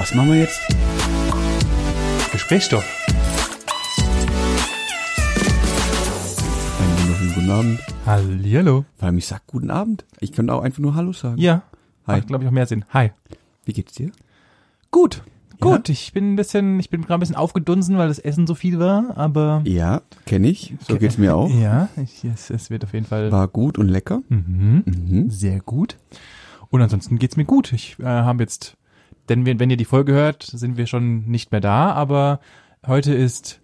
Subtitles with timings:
[0.00, 0.58] Was machen wir jetzt?
[2.32, 2.84] Gesprächsstoff.
[6.80, 7.80] Einen wunderschönen guten Abend.
[8.06, 8.84] Hallihallo.
[8.96, 10.06] Vor allem, ich sag guten Abend.
[10.20, 11.36] Ich könnte auch einfach nur Hallo sagen.
[11.38, 11.64] Ja.
[12.06, 12.16] Hi.
[12.16, 12.86] Macht, glaube ich, auch mehr Sinn.
[12.94, 13.10] Hi.
[13.66, 14.10] Wie geht's dir?
[14.90, 15.22] Gut.
[15.60, 18.54] Gut, ich bin ein bisschen, ich bin gerade ein bisschen aufgedunsen, weil das Essen so
[18.54, 20.72] viel war, aber Ja, kenne ich.
[20.88, 21.50] So geht's mir auch.
[21.50, 24.22] ja, ich, es, es wird auf jeden Fall War gut und lecker.
[24.30, 25.30] mhm, Mhm.
[25.30, 25.98] sehr gut.
[26.70, 27.74] Und ansonsten geht's mir gut.
[27.74, 28.78] Ich äh, habe jetzt,
[29.30, 32.40] denn wir, wenn ihr die Folge hört, sind wir schon nicht mehr da, aber
[32.86, 33.60] heute ist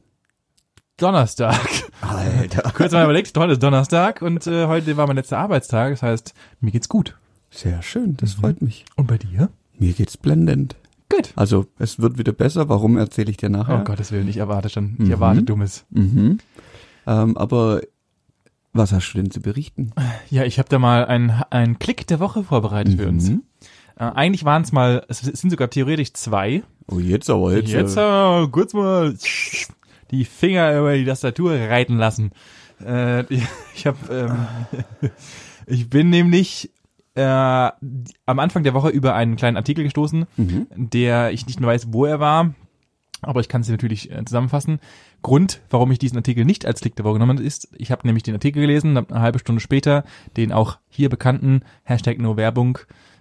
[0.97, 1.59] Donnerstag.
[2.01, 2.71] Alter.
[2.75, 5.91] Kurz mal überlegt, heute ist Donnerstag und äh, heute war mein letzter Arbeitstag.
[5.93, 7.17] Das heißt, mir geht's gut.
[7.51, 8.85] Sehr schön, das freut mich.
[8.97, 9.51] Und bei dir?
[9.79, 10.77] Mir geht's blendend.
[11.11, 11.33] Gut.
[11.37, 12.69] Also, es wird wieder besser.
[12.69, 13.81] Warum erzähle ich dir nachher?
[13.81, 15.11] Oh Gottes Willen, ich erwarte schon, ich Mhm.
[15.13, 15.85] erwarte Dummes.
[15.91, 16.39] Mhm.
[17.07, 17.83] Ähm, aber
[18.73, 19.93] was hast du denn zu berichten?
[20.31, 23.31] Ja, ich habe da mal einen, einen Klick der Woche vorbereitet für uns.
[23.99, 26.63] Äh, eigentlich waren es mal, es sind sogar theoretisch zwei.
[26.89, 27.73] Oh, jetzt aber jetzt.
[27.73, 29.17] Jetzt äh, äh, kurz mal
[30.11, 32.31] die Finger über die Tastatur reiten lassen.
[32.85, 33.25] Äh,
[33.75, 33.99] ich habe,
[35.03, 35.11] ähm,
[35.67, 36.71] ich bin nämlich
[37.15, 40.67] äh, am Anfang der Woche über einen kleinen Artikel gestoßen, Mhm.
[40.75, 42.55] der ich nicht mehr weiß, wo er war,
[43.23, 44.81] aber ich kann es natürlich äh, zusammenfassen.
[45.23, 48.23] Grund, warum ich diesen Artikel nicht als Klick der Woche genommen ist, ich habe nämlich
[48.23, 50.05] den Artikel gelesen, hab eine halbe Stunde später
[50.37, 52.79] den auch hier bekannten Hashtag No Werbung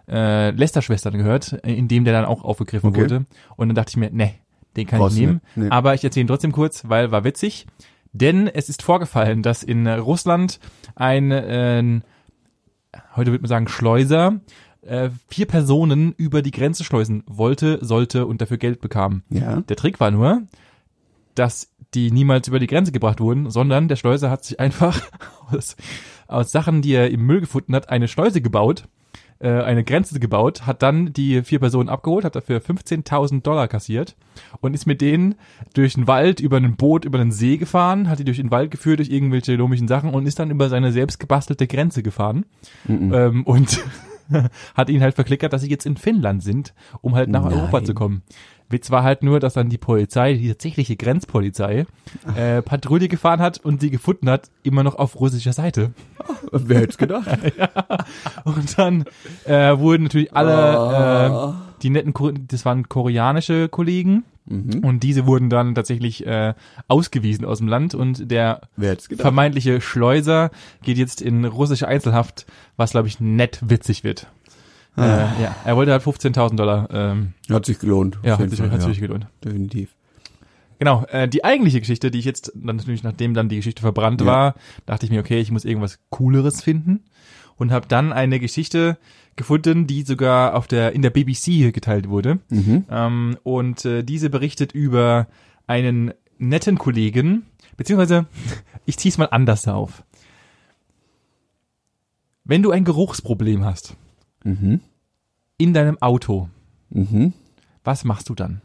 [0.07, 3.01] äh, Lester-Schwestern gehört, in dem der dann auch aufgegriffen Okay.
[3.01, 3.25] wurde.
[3.55, 4.35] Und dann dachte ich mir, nee,
[4.75, 5.41] den kann Brauchst ich nehmen.
[5.55, 5.69] Nee.
[5.69, 7.65] Aber ich erzähle ihn trotzdem kurz, weil war witzig.
[8.13, 10.59] Denn es ist vorgefallen, dass in Russland
[10.95, 12.01] ein, äh,
[13.15, 14.39] heute würde man sagen, Schleuser,
[14.81, 19.23] äh, vier Personen über die Grenze schleusen wollte, sollte und dafür Geld bekam.
[19.29, 19.61] Ja.
[19.61, 20.43] Der Trick war nur,
[21.33, 25.01] dass die niemals über die Grenze gebracht wurden, sondern der Schleuser hat sich einfach
[25.51, 25.75] aus,
[26.27, 28.87] aus Sachen, die er im Müll gefunden hat, eine Schleuse gebaut,
[29.45, 34.15] äh, eine Grenze gebaut, hat dann die vier Personen abgeholt, hat dafür 15.000 Dollar kassiert
[34.59, 35.35] und ist mit denen
[35.75, 38.71] durch den Wald, über ein Boot, über den See gefahren, hat die durch den Wald
[38.71, 42.45] geführt, durch irgendwelche komischen Sachen und ist dann über seine selbst gebastelte Grenze gefahren
[42.87, 43.13] Mhm.
[43.13, 43.83] ähm, und
[44.75, 47.53] hat ihn halt verklickert, dass sie jetzt in Finnland sind, um halt nach Nein.
[47.53, 48.23] Europa zu kommen.
[48.69, 51.85] Witz war halt nur, dass dann die Polizei, die tatsächliche Grenzpolizei,
[52.35, 55.91] äh, Patrouille gefahren hat und sie gefunden hat, immer noch auf russischer Seite.
[56.51, 57.27] Wer hätte gedacht?
[58.45, 59.05] Und dann
[59.45, 64.83] äh, wurden natürlich alle, äh, die netten, Ko- das waren koreanische Kollegen Mhm.
[64.85, 66.53] und diese wurden dann tatsächlich äh,
[66.87, 68.61] ausgewiesen aus dem Land und der
[69.23, 70.51] vermeintliche Schleuser
[70.83, 72.45] geht jetzt in russische Einzelhaft,
[72.77, 74.27] was glaube ich nett witzig wird.
[74.97, 76.87] Äh, ja, er wollte halt 15.000 Dollar.
[76.91, 78.17] Ähm, Hat sich gelohnt.
[78.23, 78.87] ja, hat sich, Fall, hat ja.
[78.87, 79.27] sich gelohnt.
[79.43, 79.95] Definitiv.
[80.79, 84.21] Genau, äh, die eigentliche Geschichte, die ich jetzt dann natürlich, nachdem dann die Geschichte verbrannt
[84.21, 84.27] Ja.
[84.27, 87.01] war, dachte ich mir, okay, ich muss irgendwas Cooleres finden
[87.57, 88.97] und habe dann eine Geschichte
[89.35, 92.39] gefunden, die sogar auf der in der BBC geteilt wurde.
[92.49, 92.85] Mhm.
[92.89, 95.27] Ähm, und äh, diese berichtet über
[95.67, 97.45] einen netten Kollegen,
[97.77, 98.27] beziehungsweise
[98.85, 100.03] ich zieh's mal anders auf.
[102.43, 103.95] Wenn du ein Geruchsproblem hast
[104.45, 104.79] Mhm.
[105.57, 106.49] in deinem Auto,
[106.89, 107.33] Mhm.
[107.83, 108.61] was machst du dann?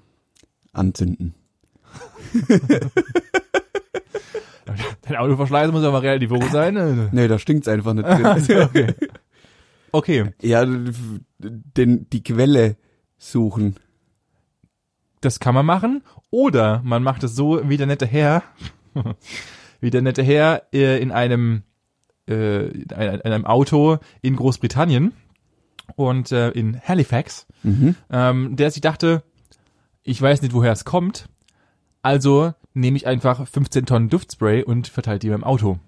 [0.72, 1.34] Anzünden.
[5.02, 6.74] Dein Autoverschleiß muss aber relativ hoch sein.
[6.74, 7.08] ne?
[7.12, 8.26] Nee, da stinkt's einfach nicht drin.
[8.62, 8.94] okay.
[9.92, 10.64] Okay, ja,
[11.38, 12.76] den, die Quelle
[13.18, 13.74] suchen.
[15.20, 16.04] das kann man machen.
[16.30, 18.44] Oder man macht es so wie der nette Herr,
[19.80, 21.62] wie der nette Herr äh, in einem
[22.28, 25.12] äh, in einem in einem Auto in Großbritannien
[25.96, 27.94] und äh, in Halifax, Mhm.
[28.10, 29.22] ähm, der sich dachte,
[30.02, 31.28] ich weiß nicht, woher es kommt,
[32.02, 35.78] also nehme ich einfach 15 Tonnen Duftspray und verteile die beim Auto.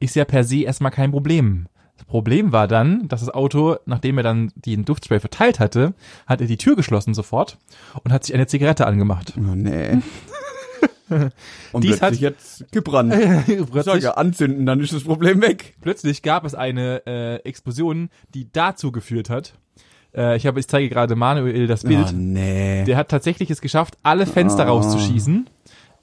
[0.00, 1.66] Ist ja per se erstmal kein Problem.
[1.96, 5.94] Das Problem war dann, dass das Auto, nachdem er dann den Duftspray verteilt hatte,
[6.26, 7.58] hat er die Tür geschlossen sofort
[8.04, 9.32] und hat sich eine Zigarette angemacht.
[9.36, 9.98] Oh, nee.
[11.72, 13.14] Und Dies plötzlich jetzt gebrannt.
[13.46, 15.76] Ich plötzlich, sage, anzünden, dann ist das Problem weg.
[15.80, 19.54] plötzlich gab es eine äh, Explosion, die dazu geführt hat.
[20.14, 22.06] Äh, ich habe, ich zeige gerade Manuel das Bild.
[22.10, 22.84] Oh, nee.
[22.84, 24.68] Der hat tatsächlich es geschafft, alle Fenster Ah.
[24.70, 25.48] rauszuschießen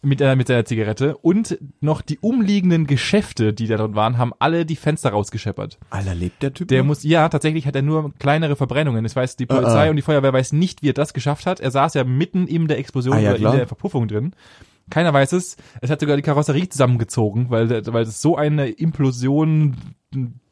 [0.03, 4.33] mit, äh, mit seiner Zigarette und noch die umliegenden Geschäfte, die da dort waren, haben
[4.37, 5.79] alle die Fenster rausgescheppert.
[5.89, 6.87] Alter, lebt der Typ Der noch?
[6.89, 9.03] muss, ja, tatsächlich hat er nur kleinere Verbrennungen.
[9.03, 9.89] Das weiß die Polizei Ah, ah.
[9.89, 11.59] und die Feuerwehr weiß nicht, wie er das geschafft hat.
[11.59, 13.55] Er saß ja mitten in der Explosion Ah, ja, oder in klar.
[13.55, 14.33] der Verpuffung drin.
[14.89, 15.57] Keiner weiß es.
[15.81, 19.75] Es hat sogar die Karosserie zusammengezogen, weil, der- weil es so eine Implosion,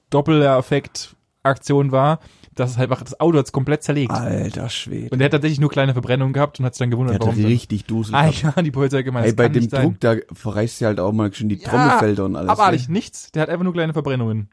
[0.09, 2.19] Doppeleffekt Aktion war,
[2.56, 4.12] dass es halt einfach das Auto hat's komplett zerlegt.
[4.12, 5.09] Alter Schwede.
[5.12, 7.21] Und er hat tatsächlich nur kleine Verbrennungen gehabt und hat sich dann Der gewundert, hat
[7.27, 7.44] warum.
[7.45, 9.74] richtig Dusel Ah ja, die Polizei hat gemeint, Ey, bei dem nicht.
[9.74, 12.50] Druck, da verreißt ja halt auch mal schon die Trommelfelder und alles.
[12.50, 12.94] Abartig, ne?
[12.94, 13.31] nichts.
[13.31, 14.50] Der hat einfach nur kleine Verbrennungen.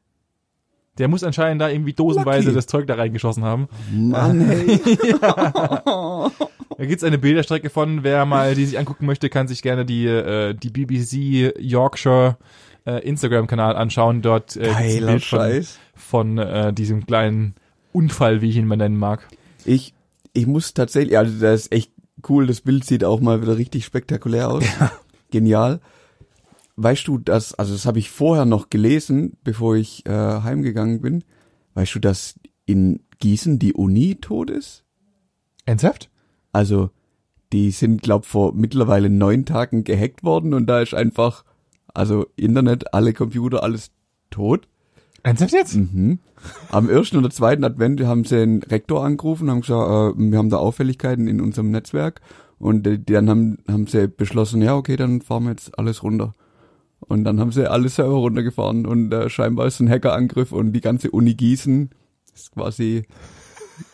[0.98, 2.56] Der muss anscheinend da irgendwie dosenweise Lucky.
[2.56, 3.68] das Zeug da reingeschossen haben.
[3.92, 4.80] Mann, hey.
[6.80, 10.06] Da gibt's eine Bilderstrecke von, wer mal die sich angucken möchte, kann sich gerne die,
[10.06, 12.38] äh, die BBC Yorkshire
[12.86, 14.22] äh, Instagram-Kanal anschauen.
[14.22, 17.54] Dort äh, ein Geiler Bild von, von äh, diesem kleinen
[17.92, 19.28] Unfall, wie ich ihn mal nennen mag.
[19.66, 19.92] Ich,
[20.32, 21.92] ich muss tatsächlich, also das ist echt
[22.28, 24.64] cool, das Bild sieht auch mal wieder richtig spektakulär aus.
[25.30, 25.80] Genial.
[26.82, 31.24] Weißt du, dass, also das habe ich vorher noch gelesen, bevor ich äh, heimgegangen bin.
[31.74, 34.82] Weißt du, dass in Gießen die Uni tot ist?
[35.66, 36.08] Ernsthaft?
[36.52, 36.88] Also,
[37.52, 41.44] die sind, glaub, vor mittlerweile neun Tagen gehackt worden und da ist einfach,
[41.92, 43.90] also Internet, alle Computer, alles
[44.30, 44.66] tot.
[45.22, 45.74] Ernsthaft jetzt?
[45.74, 46.20] Mhm.
[46.70, 50.48] Am ersten oder zweiten Advent haben sie den Rektor angerufen, haben gesagt, äh, wir haben
[50.48, 52.22] da Auffälligkeiten in unserem Netzwerk
[52.58, 56.34] und äh, dann haben, haben sie beschlossen, ja okay, dann fahren wir jetzt alles runter.
[57.00, 60.80] Und dann haben sie alle Server runtergefahren und äh, scheinbar ist ein Hackerangriff und die
[60.80, 61.90] ganze Uni Gießen
[62.34, 63.06] ist quasi,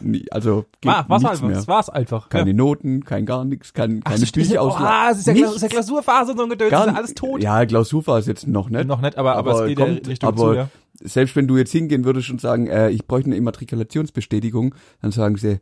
[0.01, 1.49] nie, also geht War, war's nichts einfach.
[1.49, 1.57] mehr.
[1.57, 2.29] Das war's einfach.
[2.29, 2.57] Keine ja.
[2.57, 4.49] Noten, kein gar nichts, kein, Ach, keine stimmt.
[4.49, 6.89] Bücher oh, ah, es ist ja, es ist ja Klausurphase und so ein Gedöns, Gar
[6.89, 7.43] ist alles tot.
[7.43, 8.87] Ja, Klausurphase ist jetzt noch nicht.
[8.87, 10.69] Noch nicht, aber, aber, Aber es geht kommt, Richtung aber zu, ja.
[11.01, 15.37] selbst wenn du jetzt hingehen würdest und sagen, äh, ich bräuchte eine Immatrikulationsbestätigung, dann sagen
[15.37, 15.61] sie,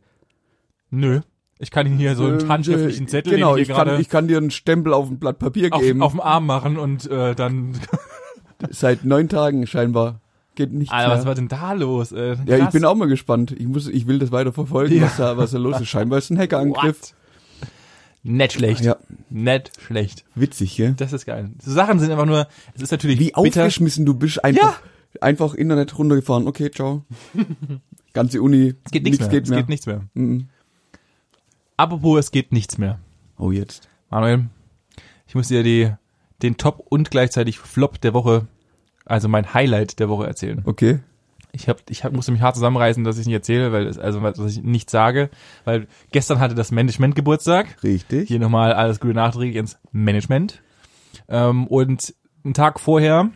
[0.89, 1.21] Nö.
[1.59, 4.09] Ich kann Ihnen hier so einen äh, handschriftlichen Zettel, genau, den ich ich kann, ich
[4.09, 6.01] kann dir einen Stempel auf ein Blatt Papier auf, geben.
[6.01, 7.79] auf dem Arm machen und äh, dann.
[8.69, 10.19] Seit neun Tagen scheinbar
[10.55, 11.27] geht nichts Alter, was mehr.
[11.27, 12.11] war denn da los?
[12.13, 13.51] Äh, Ja, ich bin auch mal gespannt.
[13.57, 15.03] Ich muss, ich will das weiter verfolgen, Ja.
[15.03, 15.87] was da, was da los ist.
[15.87, 17.01] Scheinbar ist ein Hackerangriff.
[17.01, 17.13] What?
[18.23, 18.83] Nett schlecht.
[18.83, 18.95] Ja,
[19.29, 20.25] Nett schlecht.
[20.33, 20.93] witzig, gell?
[20.97, 21.51] Das ist geil.
[21.61, 23.37] So Sachen sind einfach nur, es ist natürlich Wie bitter.
[23.63, 24.79] aufgeschmissen du bist, einfach,
[25.21, 26.47] einfach Internet runtergefahren.
[26.47, 27.05] Okay, ciao.
[28.13, 28.73] Ganze Uni.
[28.83, 29.29] Es geht nichts mehr.
[29.29, 29.59] Geht es mehr.
[29.59, 30.01] geht nichts mehr.
[30.15, 30.47] Mhm.
[31.77, 32.99] Apropos, es geht nichts mehr.
[33.37, 33.89] Oh, jetzt.
[34.09, 34.45] Manuel,
[35.27, 35.91] ich muss dir die,
[36.41, 38.47] den Top und gleichzeitig Flop der Woche,
[39.05, 40.61] also mein Highlight der Woche erzählen.
[40.65, 40.99] Okay.
[41.51, 44.19] Ich hab, ich hab, musste mich hart zusammenreißen, dass ich nicht erzähle, weil es, also
[44.19, 45.29] dass ich nichts sage,
[45.63, 47.81] weil gestern hatte das Management Geburtstag.
[47.81, 48.27] Richtig.
[48.27, 50.61] Hier nochmal alles Gute nachträglich ins Management.
[51.29, 52.13] Ähm, und
[52.43, 53.29] einen Tag vorher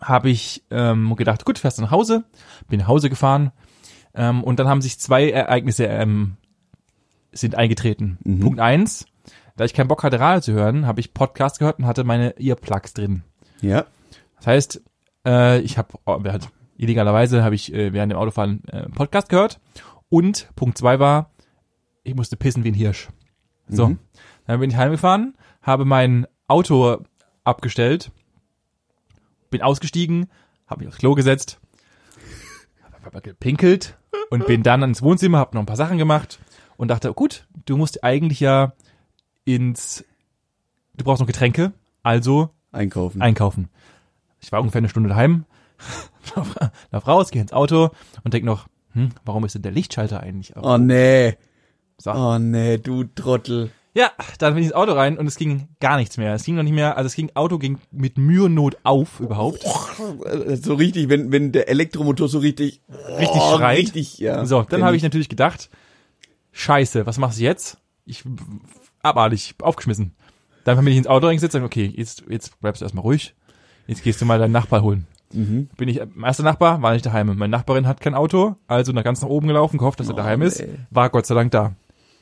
[0.00, 2.24] habe ich ähm, gedacht, gut, fährst du nach Hause,
[2.68, 3.52] bin nach Hause gefahren
[4.14, 6.36] ähm, und dann haben sich zwei Ereignisse ähm,
[7.32, 8.18] sind eingetreten.
[8.24, 8.40] Mhm.
[8.40, 9.06] Punkt eins,
[9.56, 12.38] da ich keinen Bock hatte, Radio zu hören, habe ich Podcast gehört und hatte meine
[12.40, 13.22] Earplugs drin.
[13.60, 13.86] Ja.
[14.36, 14.82] Das heißt,
[15.26, 19.60] äh, ich habe halt, illegalerweise habe ich äh, während dem Autofahren äh, Podcast gehört
[20.08, 21.30] und Punkt zwei war,
[22.02, 23.08] ich musste pissen wie ein Hirsch.
[23.68, 23.98] So, Mhm.
[24.46, 26.98] dann bin ich heimgefahren, habe mein Auto
[27.44, 28.10] abgestellt,
[29.50, 30.28] bin ausgestiegen,
[30.66, 31.60] habe mich aufs Klo gesetzt,
[33.04, 33.96] habe gepinkelt
[34.30, 36.40] und bin dann ins Wohnzimmer, habe noch ein paar Sachen gemacht
[36.82, 38.72] und dachte, gut, du musst eigentlich ja
[39.44, 40.04] ins,
[40.96, 43.22] du brauchst noch Getränke, also Einkaufen.
[43.22, 43.68] einkaufen.
[44.40, 45.44] Ich war ungefähr eine Stunde daheim,
[46.90, 47.90] lauf raus, gehe ins Auto
[48.24, 50.64] und denk noch, hm, warum ist denn der Lichtschalter eigentlich auf?
[50.64, 51.36] oh, nee.
[51.98, 52.10] So.
[52.10, 53.70] Oh, nee, du Trottel.
[53.94, 56.34] Ja, dann bin ich ins Auto rein und es ging gar nichts mehr.
[56.34, 59.20] Es ging noch nicht mehr, also es ging, Auto ging mit Mühe und Not auf
[59.20, 59.64] überhaupt.
[60.60, 63.78] So richtig, wenn, wenn der Elektromotor so richtig, Richtig oh, schreit.
[63.78, 64.44] Richtig, ja.
[64.46, 65.70] So, dann habe ich natürlich gedacht,
[66.52, 67.78] scheiße, was machst du jetzt?
[68.04, 68.24] Ich,
[69.02, 70.14] abartig, aufgeschmissen.
[70.64, 73.34] Dann bin ich ins Auto reingesetzt und okay, jetzt, jetzt bleibst du erstmal ruhig.
[73.86, 75.06] Jetzt gehst du mal deinen Nachbar holen.
[75.32, 75.68] Mhm.
[75.76, 77.26] Bin ich, mein erster Nachbar war nicht daheim.
[77.36, 80.18] Meine Nachbarin hat kein Auto, also nach ganz nach oben gelaufen, gehofft, dass er Oh,
[80.18, 80.62] daheim ist.
[80.90, 81.74] War Gott sei Dank da.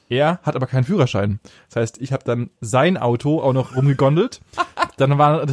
[0.08, 1.38] Er hat aber keinen Führerschein.
[1.68, 4.40] Das heißt, ich habe dann sein Auto auch noch rumgegondelt.
[4.96, 5.46] dann war,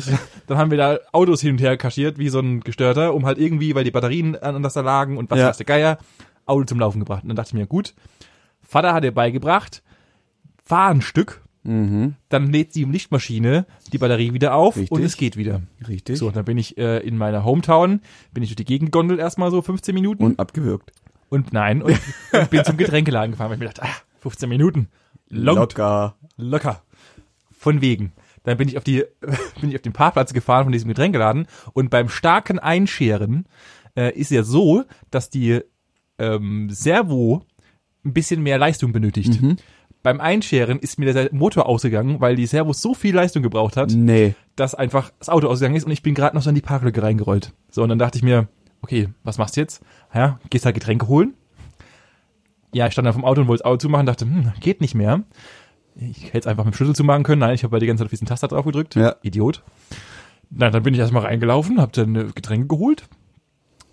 [0.48, 3.38] dann haben wir da Autos hin und her kaschiert, wie so ein Gestörter, um halt
[3.38, 5.48] irgendwie, weil die Batterien an das da lagen und was Ja.
[5.50, 5.98] weiß der Geier,
[6.46, 7.24] Auto zum Laufen gebracht.
[7.24, 7.94] Und dann dachte ich mir, gut,
[8.68, 9.82] Vater hat dir beigebracht,
[10.64, 12.16] fahr ein Stück, Mhm.
[12.30, 14.92] dann lädt die Lichtmaschine die Batterie wieder auf Richtig.
[14.92, 15.62] und es geht wieder.
[15.86, 16.18] Richtig.
[16.18, 18.00] So, dann bin ich äh, in meiner Hometown,
[18.32, 20.94] bin ich durch die Gegend gondelt erstmal so 15 Minuten und, Und abgewürgt.
[21.52, 22.00] nein, und,
[22.32, 24.88] und bin zum Getränkeladen gefahren, weil ich mir dachte, ah, 15 Minuten,
[25.28, 26.16] long, Locker.
[26.38, 26.84] locker,
[27.52, 28.14] von wegen.
[28.44, 29.04] Dann bin ich auf die,
[29.60, 33.46] bin ich auf den Parkplatz gefahren von diesem Getränkeladen und beim starken Einscheren
[33.98, 35.60] äh, ist ja so, dass die
[36.18, 37.44] ähm, Servo
[38.08, 39.42] ein bisschen mehr Leistung benötigt.
[39.42, 39.58] Mhm.
[40.04, 43.92] Beim Einscheren ist mir der Motor ausgegangen, weil die Servo so viel Leistung gebraucht hat,
[43.92, 44.36] Nee.
[44.56, 47.04] dass einfach das Auto ausgegangen ist und ich bin gerade noch so in die Parklücke
[47.04, 47.54] reingerollt.
[47.70, 48.48] So, und dann dachte ich mir,
[48.82, 49.82] okay, was machst du jetzt?
[50.14, 51.34] Ja, gehst halt Getränke holen?
[52.74, 54.94] Ja, ich stand dann vom Auto und wollte das Auto zumachen, dachte, hm, geht nicht
[54.96, 55.24] mehr.
[55.96, 57.40] Ich hätte es einfach mit dem Schlüssel zumachen können.
[57.40, 58.96] Nein, ich habe bei die ganze Zeit auf diesen Taster drauf gedrückt.
[58.96, 59.16] Ja.
[59.24, 59.64] Idiot.
[60.50, 63.04] Na, dann bin ich erstmal reingelaufen, hab dann äh, Getränke geholt,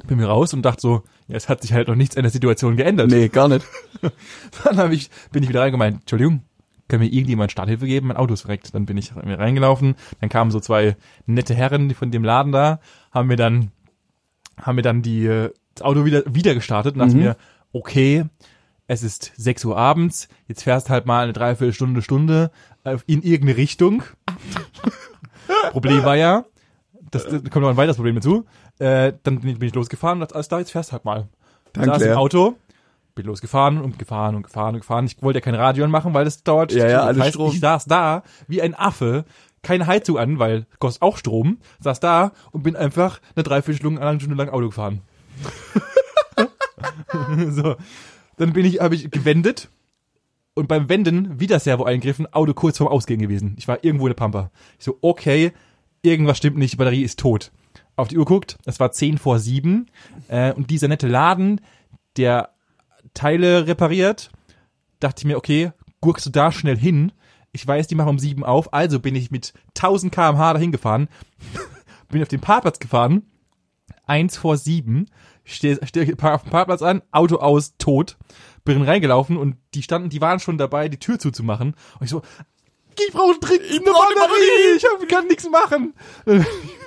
[0.06, 2.30] bin mir raus und dachte so, ja, es hat sich halt noch nichts an der
[2.30, 3.10] Situation geändert.
[3.10, 3.64] Nee, gar nicht.
[4.64, 6.42] Dann hab ich, bin ich wieder reingemeint, Entschuldigung,
[6.88, 8.08] kann mir irgendjemand Starthilfe geben?
[8.08, 8.74] Mein Auto ist verreckt.
[8.74, 12.78] Dann bin ich reingelaufen, dann kamen so zwei nette Herren von dem Laden da,
[13.10, 13.70] haben mir dann,
[14.60, 17.22] haben mir dann die, äh, das Auto wieder, wieder gestartet und dachte Mhm.
[17.22, 17.36] mir,
[17.72, 18.24] okay,
[18.86, 22.50] es ist 6 Uhr abends, jetzt fährst halt mal eine Dreiviertelstunde, Stunde
[23.06, 24.02] in irgendeine Richtung.
[25.70, 26.44] Problem war ja,
[27.10, 28.44] das, da kommt noch ein weiteres Problem dazu.
[28.78, 31.28] Äh, dann bin ich losgefahren und dachte, alles da, jetzt fährst halt mal.
[31.72, 32.16] Danke, saß im.
[32.16, 32.56] Auto,
[33.14, 35.06] bin losgefahren und gefahren und gefahren und gefahren.
[35.06, 36.72] Ich wollte ja kein Radio anmachen, weil das dauert.
[36.72, 37.52] Ja, ja, alles heißt, Strom.
[37.52, 39.24] Ich saß da wie ein Affe,
[39.62, 41.58] keine Heizung an, weil kostet auch Strom.
[41.80, 45.00] Saß da und bin einfach eine Dreiviertelstunde, lang Auto gefahren.
[47.50, 47.76] so,
[48.36, 49.68] dann bin ich, habe ich gewendet
[50.54, 53.54] und beim Wenden wieder Servo eingriffen, Auto kurz vorm Ausgehen gewesen.
[53.58, 54.50] Ich war irgendwo in der Pampa.
[54.78, 55.52] Ich so, okay,
[56.02, 57.50] irgendwas stimmt nicht, die Batterie ist tot.
[57.96, 59.90] Auf die Uhr guckt, es war 10 vor 7
[60.28, 61.60] äh, und dieser nette Laden,
[62.16, 62.50] der
[63.12, 64.30] Teile repariert,
[65.00, 67.12] dachte ich mir, okay, gurkst du da schnell hin.
[67.52, 71.08] Ich weiß, die machen um 7 auf, also bin ich mit 1000 kmh dahin gefahren,
[72.08, 73.22] bin auf den Parkplatz gefahren,
[74.06, 75.06] 1 vor 7,
[75.44, 78.16] stehe steh auf dem Parkplatz an, Auto aus, tot,
[78.64, 81.74] bin reingelaufen und die standen, die waren schon dabei, die Tür zuzumachen.
[82.00, 82.22] Und ich so,
[82.98, 85.94] ich brauche dringend eine Batterie, ich hab, kann nichts machen.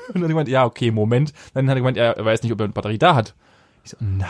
[0.13, 1.33] Und dann hat er gemeint, ja, okay, Moment.
[1.53, 3.35] Dann hat er gemeint, er weiß nicht, ob er eine Batterie da hat.
[3.83, 4.27] Ich so, nein.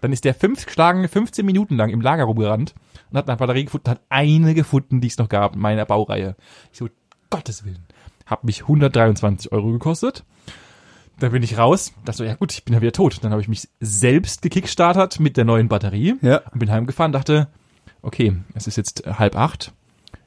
[0.00, 2.74] Dann ist der fünf geschlagene 15 Minuten lang im Lager rumgerannt
[3.10, 6.36] und hat eine Batterie gefunden, hat eine gefunden, die es noch gab in meiner Baureihe.
[6.72, 6.88] Ich so,
[7.30, 7.84] Gottes Willen.
[8.26, 10.24] Hat mich 123 Euro gekostet.
[11.20, 13.22] Dann bin ich raus, dachte so, ja gut, ich bin ja wieder tot.
[13.22, 16.38] Dann habe ich mich selbst gekickstartert mit der neuen Batterie Ja.
[16.52, 17.46] und bin heimgefahren, dachte,
[18.02, 19.72] okay, es ist jetzt halb acht.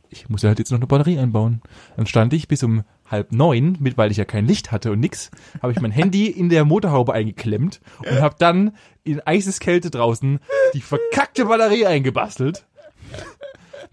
[0.09, 1.61] Ich muss ja halt jetzt noch eine Batterie einbauen.
[1.97, 4.99] Dann stand ich bis um halb neun, mit, weil ich ja kein Licht hatte und
[4.99, 10.39] nix, habe ich mein Handy in der Motorhaube eingeklemmt und habe dann in Eiseskälte draußen
[10.73, 12.65] die verkackte Batterie eingebastelt,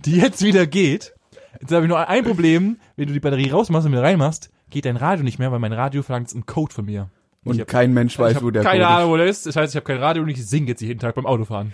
[0.04, 1.14] die jetzt wieder geht.
[1.61, 4.85] Jetzt habe ich nur ein Problem, wenn du die Batterie rausmachst und wieder reinmachst, geht
[4.87, 7.09] dein Radio nicht mehr, weil mein Radio verlangt einen Code von mir.
[7.44, 9.47] Und hab- kein Mensch weiß, wo der keine Code Ahnung, wo der ist.
[9.47, 11.73] Das heißt, ich habe kein Radio und ich singe jetzt jeden Tag beim Autofahren.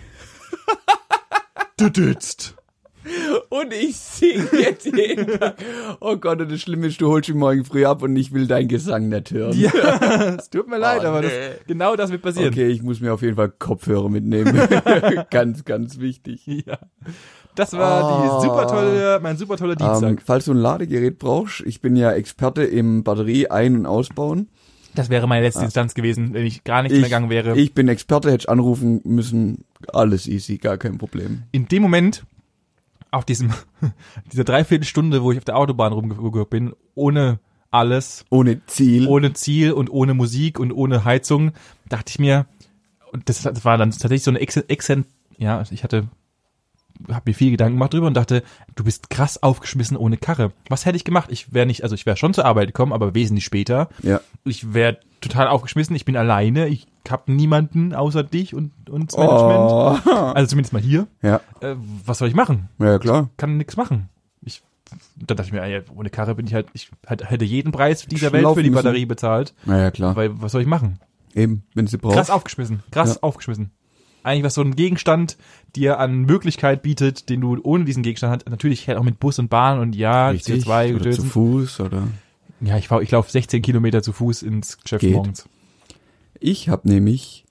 [1.77, 2.55] du dützt.
[3.53, 5.55] Und ich sing jetzt jeden Tag.
[5.99, 8.47] Oh Gott, und das Schlimme ist, du holst mich morgen früh ab und ich will
[8.47, 9.59] deinen Gesang nicht hören.
[9.59, 9.71] Ja,
[10.39, 11.49] es tut mir leid, Oh, aber das, nee.
[11.67, 12.47] genau das wird passieren.
[12.53, 14.57] Okay, ich muss mir auf jeden Fall Kopfhörer mitnehmen.
[15.29, 16.47] ganz, ganz wichtig.
[16.47, 16.77] Ja.
[17.55, 18.39] Das war Oh.
[18.41, 20.09] die super tolle, mein super toller Dienstag.
[20.11, 24.47] Ähm, falls du ein Ladegerät brauchst, ich bin ja Experte im Batterie ein- und ausbauen.
[24.95, 27.57] das wäre meine letzte Instanz gewesen, wenn ich gar nicht mehr Ich, gegangen wäre.
[27.57, 29.65] ich bin Experte, hätte ich anrufen müssen.
[29.91, 31.43] Alles easy, gar kein Problem.
[31.51, 32.23] In dem Moment,
[33.11, 33.53] auf diesem,
[34.31, 37.39] dieser Dreiviertelstunde, wo ich auf der Autobahn rumgeguckt bin, ohne
[37.69, 39.07] alles, Ohne Ziel.
[39.07, 41.51] ohne Ziel und ohne Musik und ohne Heizung,
[41.87, 42.45] dachte ich mir,
[43.13, 45.05] und das, das war dann tatsächlich so eine Exen
[45.37, 46.07] ja, ich hatte,
[47.09, 48.43] habe mir viel Gedanken gemacht drüber und dachte,
[48.75, 50.51] du bist krass aufgeschmissen ohne Karre.
[50.69, 51.29] Was hätte ich gemacht?
[51.31, 53.89] Ich wäre nicht, also ich wäre schon zur Arbeit gekommen, aber wesentlich später.
[54.03, 54.21] ja.
[54.43, 60.05] Ich wäre total aufgeschmissen, ich bin alleine, ich habe niemanden außer dich und, das Management.
[60.05, 60.09] Oh.
[60.33, 61.07] Also zumindest mal hier.
[61.21, 62.69] Ja, Äh, was soll ich machen?
[62.79, 63.29] ja klar.
[63.37, 64.09] Kann nix machen.
[64.43, 64.61] Ich,
[65.15, 68.05] da dachte ich mir, ah ja, ohne Karre bin ich halt, ich hätte jeden Preis
[68.05, 68.83] dieser Welt für die müssen.
[68.83, 69.53] Batterie bezahlt.
[69.65, 70.15] Na ja, klar.
[70.15, 70.99] Weil was soll ich machen?
[71.33, 72.15] Eben, wenn sie braucht.
[72.15, 72.83] Krass aufgeschmissen.
[72.91, 73.21] Krass Ja.
[73.23, 73.71] aufgeschmissen.
[74.23, 75.37] Eigentlich was so ein Gegenstand
[75.75, 78.49] dir an Möglichkeit bietet, den du ohne diesen Gegenstand hast.
[78.49, 80.65] Natürlich halt auch mit Bus und Bahn und ja, Richtig.
[80.65, 81.23] CO2 oder zu.
[81.23, 82.03] Fuß oder.
[82.59, 85.15] Ja, ich, ich laufe 16 Kilometer zu Fuß ins Geschäft Geht.
[85.15, 85.47] morgens.
[86.41, 87.45] Ich habe nämlich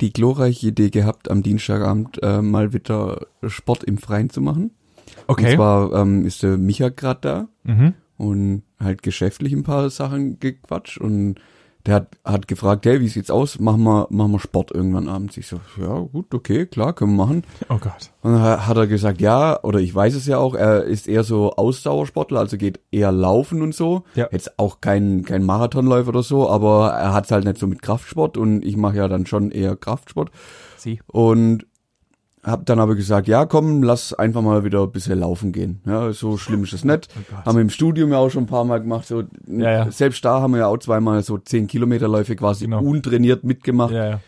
[0.00, 4.72] die glorreiche Idee gehabt, am Dienstagabend äh, mal wieder Sport im Freien zu machen.
[5.26, 5.50] Okay.
[5.50, 7.94] Und zwar ähm, ist der Micha gerade da mhm.
[8.16, 11.36] und halt geschäftlich ein paar Sachen gequatscht und
[11.86, 13.58] der hat, hat gefragt, hey, wie sieht's aus?
[13.60, 15.36] Machen wir, machen wir Sport irgendwann abends?
[15.36, 17.42] Ich so, ja, gut, okay, klar, können wir machen.
[17.68, 18.10] Oh Gott.
[18.22, 21.06] Und dann ha- hat er gesagt, ja, oder ich weiß es ja auch, er ist
[21.08, 24.04] eher so Ausdauersportler, also geht eher laufen und so.
[24.14, 24.28] Ja.
[24.32, 28.36] Jetzt auch kein, kein Marathonläufer oder so, aber er hat's halt nicht so mit Kraftsport
[28.38, 30.30] und ich mache ja dann schon eher Kraftsport.
[30.78, 31.00] Sie.
[31.06, 31.66] Und
[32.44, 35.80] hab dann aber gesagt, ja komm, lass einfach mal wieder ein bisschen laufen gehen.
[35.86, 37.08] Ja, so schlimm ist es nicht.
[37.32, 39.06] Oh haben wir im Studium ja auch schon ein paar Mal gemacht.
[39.06, 39.90] So, Ja, ja.
[39.90, 42.80] Selbst da haben wir ja auch zweimal so 10 Kilometerläufe quasi Genau.
[42.82, 43.92] untrainiert mitgemacht.
[43.92, 44.20] Ja, ja.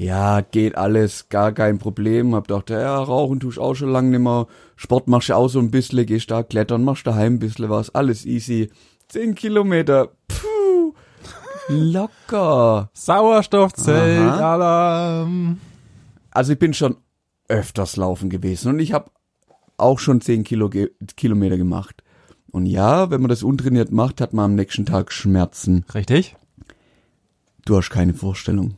[0.00, 2.32] Ja, geht alles, gar kein Problem.
[2.36, 4.46] Hab gedacht, ja, rauchen tust auch schon lange nicht mehr.
[4.76, 7.92] Sport machst du auch so ein bisschen, gehst da klettern, machst daheim ein bisschen was,
[7.94, 8.70] alles easy.
[9.08, 10.92] Zehn Kilometer, puh,
[11.68, 12.90] locker.
[12.94, 14.20] Sauerstoffzelt.
[14.20, 15.58] Alarm.
[16.30, 16.96] Also ich bin schon
[17.48, 19.10] öfters laufen gewesen und ich habe
[19.76, 22.02] auch schon zehn Kilo ge Kilometer gemacht.
[22.50, 25.84] Und ja, wenn man das untrainiert macht, hat man am nächsten Tag Schmerzen.
[25.94, 26.36] Richtig.
[27.64, 28.76] Du hast keine Vorstellung.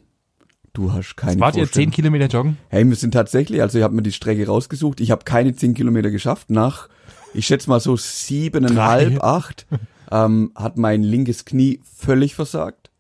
[0.73, 1.93] Du hast keine Wart ihr Vorstellung.
[1.93, 2.59] 10 Kilometer joggen?
[2.69, 5.01] Hey, wir sind tatsächlich, also ich habe mir die Strecke rausgesucht.
[5.01, 6.51] Ich habe keine zehn Kilometer geschafft.
[6.51, 6.89] Nach,
[7.35, 9.67] ich schätze mal so siebeneinhalb, acht,
[10.11, 12.91] ähm, hat mein linkes Knie völlig versagt.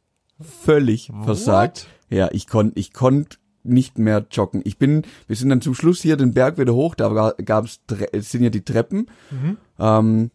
[0.40, 1.86] Völlig versagt.
[2.08, 4.62] Ja, ich konnte, ich konnte nicht mehr joggen.
[4.64, 7.80] Ich bin, wir sind dann zum Schluss hier den Berg wieder hoch, da gab's,
[8.12, 9.08] es sind ja die Treppen.
[9.30, 9.56] Mhm.
[9.78, 10.30] Ähm,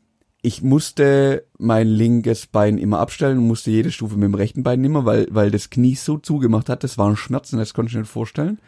[0.46, 4.84] ich musste mein linkes Bein immer abstellen und musste jede Stufe mit dem rechten Bein
[4.84, 8.12] immer, weil, weil das Knie so zugemacht hat, das waren Schmerzen, das konnte ich nicht
[8.12, 8.60] vorstellen.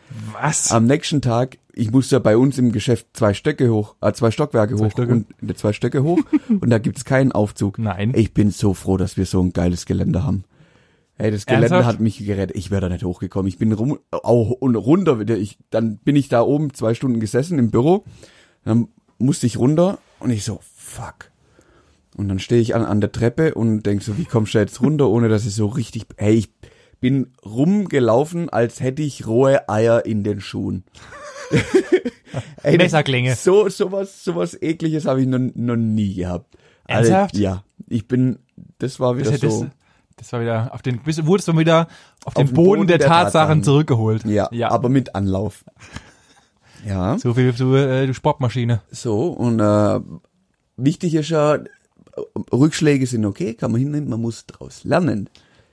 [0.42, 0.72] Was?
[0.72, 4.32] Am nächsten Tag, ich musste ja bei uns im Geschäft zwei Stöcke hoch, äh, zwei
[4.32, 5.12] Stockwerke Zwei hoch Stöcke.
[5.12, 6.18] und äh, zwei Stöcke hoch
[6.50, 7.78] und da gibt's keinen Aufzug.
[7.78, 8.12] Nein.
[8.16, 10.46] Ich bin so froh, dass wir so ein geiles Geländer haben.
[11.18, 11.96] Ey, das Geländer Ernsthaft?
[11.96, 12.56] hat mich gerettet.
[12.56, 13.48] Ich wäre da nicht hochgekommen.
[13.48, 15.38] Ich bin rum, auch und runter wieder.
[15.38, 18.06] Ich, dann bin ich da oben zwei Stunden gesessen im Büro.
[18.64, 21.32] Dann musste ich runter und ich so, fuck.
[22.16, 24.82] Und dann stehe ich an, an der Treppe und denk so, wie kommst du jetzt
[24.82, 26.52] runter, ohne dass ich so richtig, hey, ich
[27.00, 30.84] bin rumgelaufen, als hätte ich rohe Eier in den Schuhen.
[32.64, 33.36] Ey, Messerklinge.
[33.36, 36.58] So, sowas, sowas ekliges habe ich noch, noch nie gehabt.
[36.88, 37.36] Ernsthaft?
[37.36, 37.64] Also, ja.
[37.88, 38.40] Ich bin,
[38.80, 39.68] das war wieder das, so.
[40.18, 41.88] Das war wieder auf den, bist, wurdest du wieder
[42.26, 43.64] auf den den Boden, Boden der, der Tatsachen, Tatsachen.
[43.64, 44.26] zurückgeholt.
[44.26, 44.70] Ja, ja.
[44.72, 45.64] aber mit Anlauf.
[46.86, 48.82] Ja, so viel zu äh, du Sportmaschine.
[48.92, 50.00] so und äh,
[50.78, 51.58] wichtig ist ja,
[52.54, 55.28] Rückschläge sind okay, kann man hinnehmen, man muss draus lernen.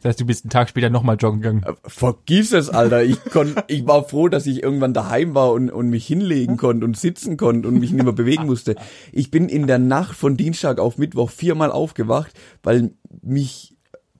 [0.05, 1.63] Das heißt, du bist einen Tag später nochmal joggen gegangen.
[1.63, 3.03] Äh, Vergiss es, Alter.
[3.05, 6.85] Ich kon, ich war froh, dass ich irgendwann daheim war und, und mich hinlegen konnte
[6.85, 8.77] und sitzen konnte und mich nicht mehr bewegen musste.
[9.13, 12.33] Ich bin in der Nacht von Dienstag auf Mittwoch viermal aufgewacht,
[12.63, 12.91] weil
[13.23, 13.74] mich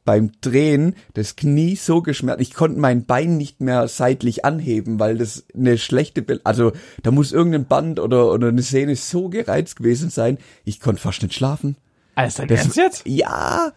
[0.05, 5.17] beim Drehen das Knie so geschmerzt, ich konnte mein Bein nicht mehr seitlich anheben, weil
[5.19, 9.77] das eine schlechte, Be also da muss irgendein Band oder, oder eine Sehne so gereizt
[9.77, 11.77] gewesen sein, ich konnte fast nicht schlafen.
[12.15, 13.03] Alles dein Das- Ernst jetzt?
[13.07, 13.73] Ja.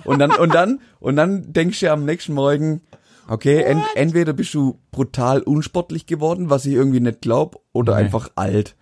[0.04, 2.80] und dann, und dann, und dann denkst du am nächsten Morgen,
[3.28, 8.04] okay, ent, entweder bist du brutal unsportlich geworden, was ich irgendwie nicht glaub, oder Nee.
[8.04, 8.74] einfach alt.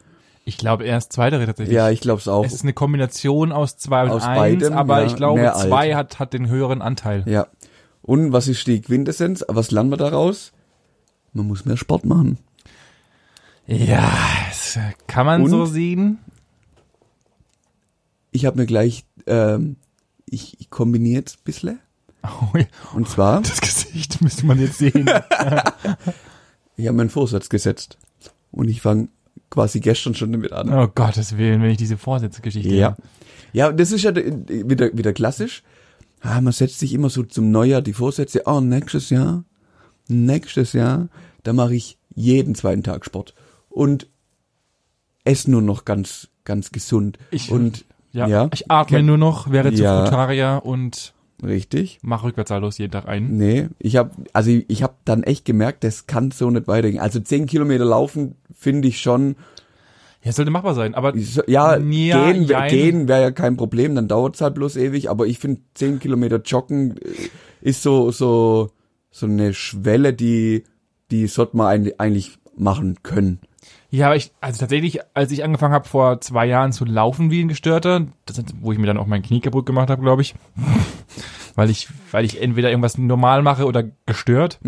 [0.49, 1.77] Ich glaube erst zweitere tatsächlich.
[1.77, 2.43] Ja, ich glaub's auch.
[2.43, 5.95] es ist eine Kombination aus zwei und Aus eins, beidem, aber ja, ich glaube, zwei
[5.95, 6.15] alt.
[6.15, 7.23] hat, hat den höheren Anteil.
[7.27, 7.49] Ja.
[8.01, 9.45] Und was ist die Quintessenz?
[9.47, 10.53] Was lernen wir daraus?
[11.35, 12.39] Man muss mehr Sport machen.
[13.67, 14.11] Ja,
[14.49, 15.51] das kann man Und?
[15.51, 16.19] so sehen.
[18.31, 19.77] Ich habe mir gleich, ähm,
[20.25, 21.79] ich, ich kombiniere jetzt ein bisschen.
[22.23, 22.65] Oh, ja.
[22.95, 25.11] Und zwar, das Gesicht müsste man jetzt sehen.
[26.79, 27.99] ich habe mir einen Vorsatz gesetzt.
[28.51, 29.09] Und ich fange
[29.51, 30.73] quasi gestern schon damit an.
[30.73, 32.97] oh Gottes Willen, wenn ich diese Vorsätze-Geschichte Ja.
[33.53, 35.63] Ja, das ist ja de- wieder, wieder klassisch.
[36.21, 39.45] Ah, man setzt sich immer so zum Neujahr die Vorsätze, oh, nächstes Jahr,
[40.09, 41.09] nächstes Jahr,
[41.45, 43.35] da mache ich jeden zweiten Tag Sport.
[43.69, 44.09] Und
[45.25, 47.19] esse nur noch ganz, ganz gesund.
[47.31, 48.49] Ich- und Ja, Ja.
[48.55, 50.03] ich atme nur noch, wäre zu Ja.
[50.03, 51.99] Frutarier und richtig.
[52.03, 53.37] mache rückwärtssaltos jeden Tag ein.
[53.37, 57.01] Nee, ich habe also ich, habe dann echt gemerkt, das kann so nicht weitergehen.
[57.01, 59.37] Also zehn Kilometer laufen finde ich schon,
[60.23, 62.71] Ja, sollte machbar sein, aber ja, Ja, gehen, jein.
[62.71, 66.41] gehen wäre ja kein Problem, dann dauert's halt bloß ewig, aber ich finde zehn Kilometer
[66.45, 67.29] joggen äh,
[67.61, 68.71] ist so, so,
[69.11, 70.65] so eine Schwelle, die,
[71.11, 73.41] die sollte man eigentlich machen können.
[73.91, 77.43] Ja, aber ich, also tatsächlich, als ich angefangen habe vor zwei Jahren zu laufen wie
[77.43, 80.35] ein Gestörter, das, wo ich mir dann auch mein Knie kaputt gemacht habe, glaube ich,
[81.55, 84.61] weil ich, weil ich entweder irgendwas normal mache oder gestört.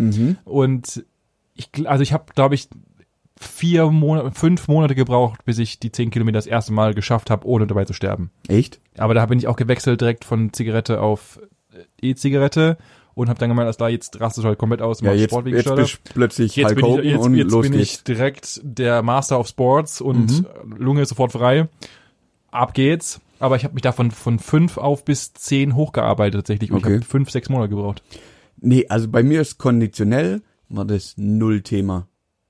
[0.44, 1.04] Und
[1.54, 2.68] ich, also ich habe, glaube ich,
[3.38, 7.46] vier Monate, fünf Monate gebraucht, bis ich die zehn Kilometer das erste Mal geschafft habe,
[7.46, 8.30] ohne dabei zu sterben.
[8.48, 8.80] Echt?
[8.98, 11.40] Aber da bin ich auch gewechselt direkt von Zigarette auf
[11.72, 12.76] äh, E-Zigarette
[13.14, 15.44] und habe dann gemeint, dass da jetzt raste ich halt komplett aus, Ja, jetzt, Sport
[15.46, 17.72] wie jetzt bist du plötzlich Jetzt Hulk bin, ich, Hogan jetzt, und jetzt los bin
[17.72, 17.92] geht's.
[17.92, 20.44] ich direkt der Master of Sports und
[20.78, 21.68] Lunge ist sofort frei.
[22.50, 23.20] Ab geht's.
[23.38, 26.70] Aber ich habe mich davon von fünf auf bis zehn hochgearbeitet tatsächlich.
[26.72, 26.94] Und ich Okay.
[26.96, 28.02] habe fünf, sechs Monate gebraucht.
[28.60, 32.06] Nee, also bei mir ist konditionell war das null Thema.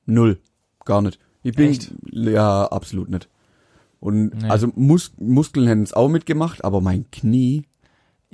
[0.07, 0.39] Null.
[0.85, 1.21] Gar nicht.
[1.43, 1.93] Ich bin, Echt?
[2.11, 3.29] ja, absolut nicht.
[4.01, 4.49] Und Nee.
[4.49, 7.65] also Mus Muskeln hätten es auch mitgemacht, aber mein Knie.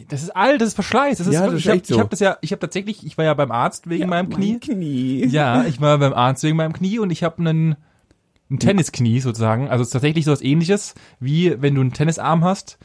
[0.09, 1.19] Das ist alt, das ist Verschleiß.
[1.19, 1.95] Das ist, Ja, das ich habe so.
[1.95, 4.53] ich hab das ja, ich habe tatsächlich, ich war ja beim Arzt wegen meinem Knie.
[4.53, 5.27] Mein Knie.
[5.27, 7.77] Ja, ich war beim Arzt wegen meinem Knie und ich habe einen
[8.51, 9.69] ein Tennisknie sozusagen.
[9.69, 12.79] Also es ist tatsächlich so was ähnliches, wie wenn du einen Tennisarm hast,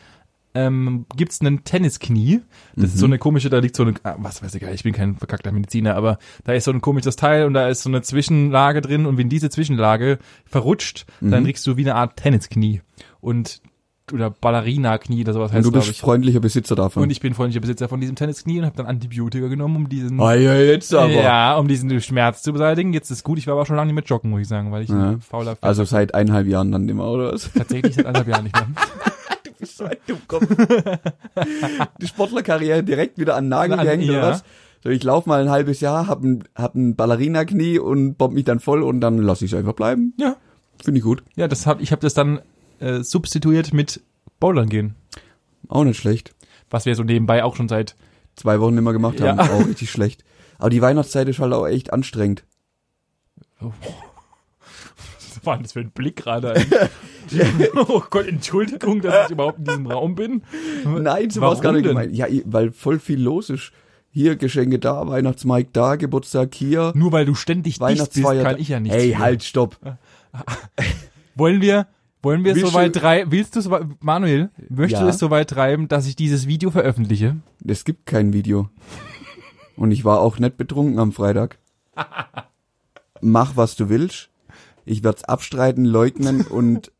[0.53, 2.41] ähm, gibt's einen Tennisknie.
[2.75, 4.93] Das ist so eine komische, da liegt so eine, ah, was weiß ich, ich bin
[4.93, 8.01] kein verkackter Mediziner, aber da ist so ein komisches Teil und da ist so eine
[8.01, 12.81] Zwischenlage drin und wenn diese Zwischenlage verrutscht, dann kriegst du wie eine Art Tennisknie
[13.21, 13.61] und
[14.13, 16.01] oder Ballerina-Knie oder sowas Und heißt du glaube bist ich.
[16.01, 17.03] freundlicher Besitzer davon.
[17.03, 20.19] Und ich bin freundlicher Besitzer von diesem Tennisknie und habe dann Antibiotika genommen, um diesen
[20.19, 21.11] ah, ja, jetzt aber.
[21.11, 22.93] ja, um diesen Schmerz zu beseitigen.
[22.93, 23.37] Jetzt ist gut.
[23.37, 25.17] Ich war aber schon lange nicht mehr joggen, muss ich sagen, weil ich Ja.
[25.19, 27.51] fauler Also seit eineinhalb Jahren dann immer, oder was?
[27.57, 28.67] tatsächlich seit anderthalb Jahren nicht mehr.
[29.43, 30.47] Du bist so ein Dummkopf.
[32.01, 34.21] Die Sportlerkarriere direkt wieder an den Nagel An- gehängt, oder ja.
[34.29, 34.43] was?
[34.83, 38.45] So, ich lauf mal ein halbes Jahr, hab ein, hab ein Ballerina-Knie und bomb mich
[38.45, 40.13] dann voll und dann lass ich es einfach bleiben.
[40.17, 40.35] Ja,
[40.83, 41.23] Finde ich gut.
[41.35, 42.39] ja, das hab ich habe das dann
[42.81, 44.01] äh, substituiert mit
[44.39, 44.95] Bouldern gehen,
[45.69, 46.33] Auch nicht schlecht.
[46.69, 47.95] was wir so nebenbei auch schon seit
[48.35, 49.51] Zwei Wochen mehr gemacht haben, Ja.
[49.53, 50.23] auch richtig schlecht.
[50.57, 52.43] Aber die Weihnachtszeit ist halt auch echt anstrengend.
[53.61, 56.53] Was war denn das für ein Blick gerade?
[57.89, 60.43] oh Gott, Entschuldigung, dass ich überhaupt in diesem Raum bin.
[60.85, 61.91] Nein, so war es gar nicht denn?
[61.91, 62.15] gemeint.
[62.15, 63.71] Ja, weil voll viel los ist.
[64.13, 68.43] Hier Geschenke da, Weihnachtsmarkt da, Geburtstag hier, Nur weil du ständig dicht bist, Weihnachtsfeier.
[68.43, 68.91] kann ich ja nicht.
[68.93, 69.77] Hey, halt, stopp.
[71.35, 71.87] Wollen wir,
[72.23, 73.31] wollen wir es soweit treiben?
[73.31, 75.05] Willst du es, Manuel, möchtest Ja.
[75.05, 77.37] du es soweit treiben, dass ich dieses Video veröffentliche?
[77.65, 78.69] Es gibt kein Video.
[79.75, 81.57] Und ich war auch nicht betrunken am Freitag.
[83.21, 84.29] Mach, was du willst.
[84.85, 86.91] Ich werd's abstreiten, leugnen und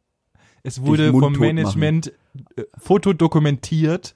[0.64, 1.34] Es wurde vom.
[1.34, 2.14] Management
[2.56, 4.16] äh, fotodokumentiert,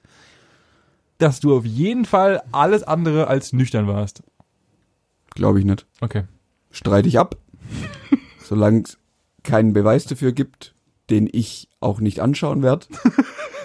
[1.18, 4.22] dass du auf jeden Fall alles andere als nüchtern warst.
[5.34, 5.86] glaube ich nicht.
[6.00, 6.24] Okay.
[6.70, 7.36] Streite ich ab.
[8.42, 8.98] Solange es
[9.42, 10.74] keinen Beweis dafür gibt,
[11.10, 12.86] den ich auch nicht anschauen werde.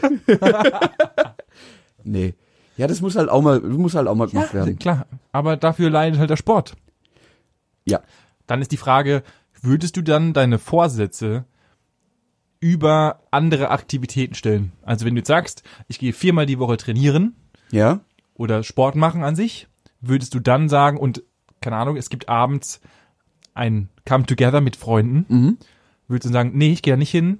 [2.04, 2.34] nee.
[2.78, 4.80] Ja, das muss halt auch mal, muss halt auch mal gemacht werden.
[4.80, 5.06] klar.
[5.32, 6.76] Aber dafür leidet halt der Sport.
[7.86, 8.02] Ja.
[8.48, 9.24] Dann ist die Frage,
[9.62, 11.46] würdest du dann deine Vorsätze
[12.60, 14.72] über andere Aktivitäten stellen?
[14.84, 17.36] Also wenn du jetzt sagst, ich gehe viermal die Woche trainieren
[17.72, 18.00] Ja?
[18.36, 19.68] oder Sport machen an sich,
[20.00, 21.24] würdest du dann sagen, und
[21.60, 22.82] keine Ahnung, es gibt abends
[23.54, 25.58] ein Come-Together mit Freunden, Mhm.
[26.12, 27.40] Würdest du sagen, nee, ich gehe da nicht hin,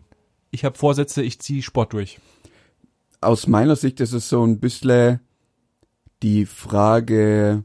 [0.50, 2.20] ich habe Vorsätze, ich ziehe Sport durch.
[3.22, 5.20] Aus meiner Sicht ist es so ein bisschen
[6.24, 7.64] die Frage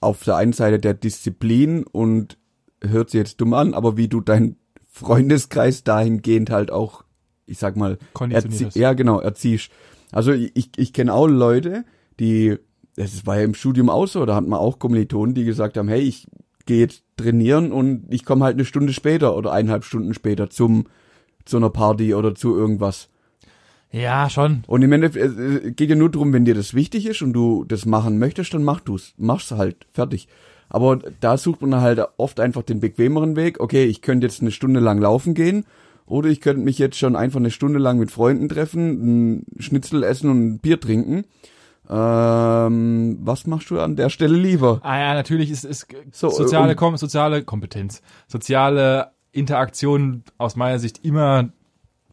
[0.00, 2.38] auf der einen Seite der Disziplin und
[2.82, 4.56] hört sich jetzt dumm an, aber wie du deinen
[4.90, 7.04] Freundeskreis dahingehend halt auch,
[7.46, 7.98] ich sag mal,
[8.30, 9.70] erzie ja genau, erziehst.
[10.12, 11.84] Also ich, ich kenne auch Leute,
[12.20, 12.56] die,
[12.96, 15.88] das war ja im Studium auch so, da hat man auch Kommilitonen, die gesagt haben,
[15.88, 16.26] hey, ich
[16.68, 20.86] jetzt trainieren und ich komme halt eine Stunde später oder eineinhalb Stunden später zum
[21.44, 23.08] zu einer Party oder zu irgendwas.
[23.90, 24.64] Ja, schon.
[24.66, 27.64] Und im Endeffekt es geht ja nur darum, wenn dir das wichtig ist und du
[27.64, 29.14] das machen möchtest, dann mach du's.
[29.18, 29.86] Mach's halt.
[29.92, 30.26] Fertig.
[30.68, 33.60] Aber da sucht man halt oft einfach den bequemeren Weg.
[33.60, 35.64] Okay, ich könnte jetzt eine Stunde lang laufen gehen.
[36.06, 40.02] Oder ich könnte mich jetzt schon einfach eine Stunde lang mit Freunden treffen, ein Schnitzel
[40.02, 41.24] essen und ein Bier trinken.
[41.88, 44.80] Ähm, was machst du an der Stelle lieber?
[44.82, 51.04] Ah ja, natürlich ist, ist So, soziale, Kom soziale Kompetenz, soziale Interaktion aus meiner Sicht
[51.04, 51.50] immer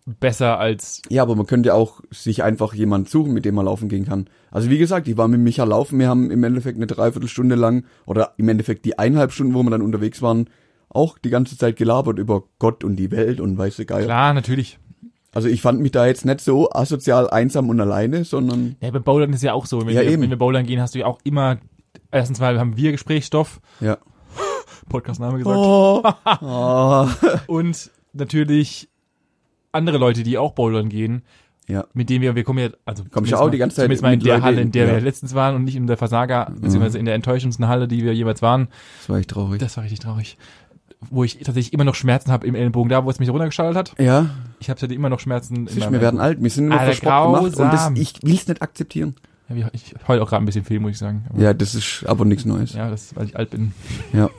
[0.05, 3.65] besser als Ja, aber man könnte ja auch sich einfach jemand suchen, mit dem man
[3.65, 4.27] laufen gehen kann.
[4.49, 7.85] Also wie gesagt, ich war mit Micha laufen, wir haben im Endeffekt eine Dreiviertelstunde lang
[8.05, 10.49] oder im Endeffekt die eineinhalb Stunden, wo wir dann unterwegs waren,
[10.89, 14.03] auch die ganze Zeit gelabert über Gott und die Welt und weiße Geier.
[14.05, 14.79] klar, natürlich.
[15.33, 19.03] Also ich fand mich da jetzt nicht so asozial einsam und alleine, sondern Ja, beim
[19.03, 19.79] Bouldern ist ja auch so.
[19.85, 20.23] Wenn, Ja, wir, eben.
[20.23, 21.57] wenn wir Bouldern gehen, hast du ja auch immer,
[22.11, 23.97] erstens mal haben wir Gesprächsstoff, ja.
[24.89, 26.03] Podcastname gesagt, Oh,
[26.41, 27.07] oh.
[27.47, 28.89] und natürlich
[29.71, 31.21] andere Leute, die auch Bouldern gehen,
[31.67, 31.85] Ja.
[31.93, 34.03] mit denen wir, wir kommen ja, also Komm ich auch mal- die ganze Zeit zumindest
[34.03, 34.93] mal in der Leute- Halle, in der ja.
[34.95, 38.13] wir letztens waren und nicht in der Versager, beziehungsweise in der enttäuschendsten Halle, die wir
[38.13, 38.67] jeweils waren.
[38.99, 39.59] Das war echt traurig.
[39.59, 40.37] Das war richtig traurig.
[41.09, 43.95] Wo ich tatsächlich immer noch Schmerzen habe im Ellenbogen, da wo es mich runtergeschaltet hat.
[43.99, 44.29] ja,
[44.61, 46.93] Ich habe seitdem immer noch Schmerzen in siehst, meinem wir werden alt, wir sind für
[46.93, 49.15] Sport gemacht und das, ich will's nicht akzeptieren.
[49.49, 51.25] Ja, ich heul auch gerade ein bisschen viel, muss ich sagen.
[51.29, 52.73] Aber, Ja, das ist aber nichts Neues.
[52.73, 53.73] ja, das, weil ich alt bin.
[54.13, 54.29] Ja.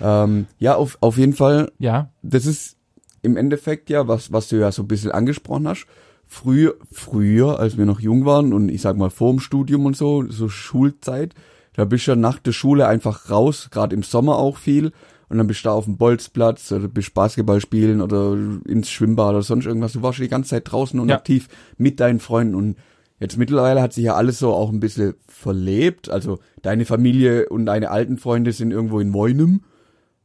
[0.24, 2.76] ähm, ja, auf, auf jeden Fall Ja, das ist
[3.22, 5.86] im Endeffekt ja, was, was du ja so ein bisschen angesprochen hast.
[6.26, 9.96] Früher, früher, als wir noch jung waren und ich sag mal vor dem Studium und
[9.96, 11.34] so, so Schulzeit,
[11.72, 14.92] da bist du ja nach der Schule einfach raus, gerade im Sommer auch viel.
[15.28, 18.36] Und dann bist du da auf dem Bolzplatz oder bist Basketball spielen oder
[18.66, 19.92] ins Schwimmbad oder sonst irgendwas.
[19.92, 21.16] Du warst die ganze Zeit draußen und Ja.
[21.16, 22.54] aktiv mit deinen Freunden.
[22.54, 22.76] Und
[23.20, 26.08] jetzt mittlerweile hat sich ja alles so auch ein bisschen verlebt.
[26.08, 29.60] Also deine Familie und deine alten Freunde sind irgendwo in Woinem.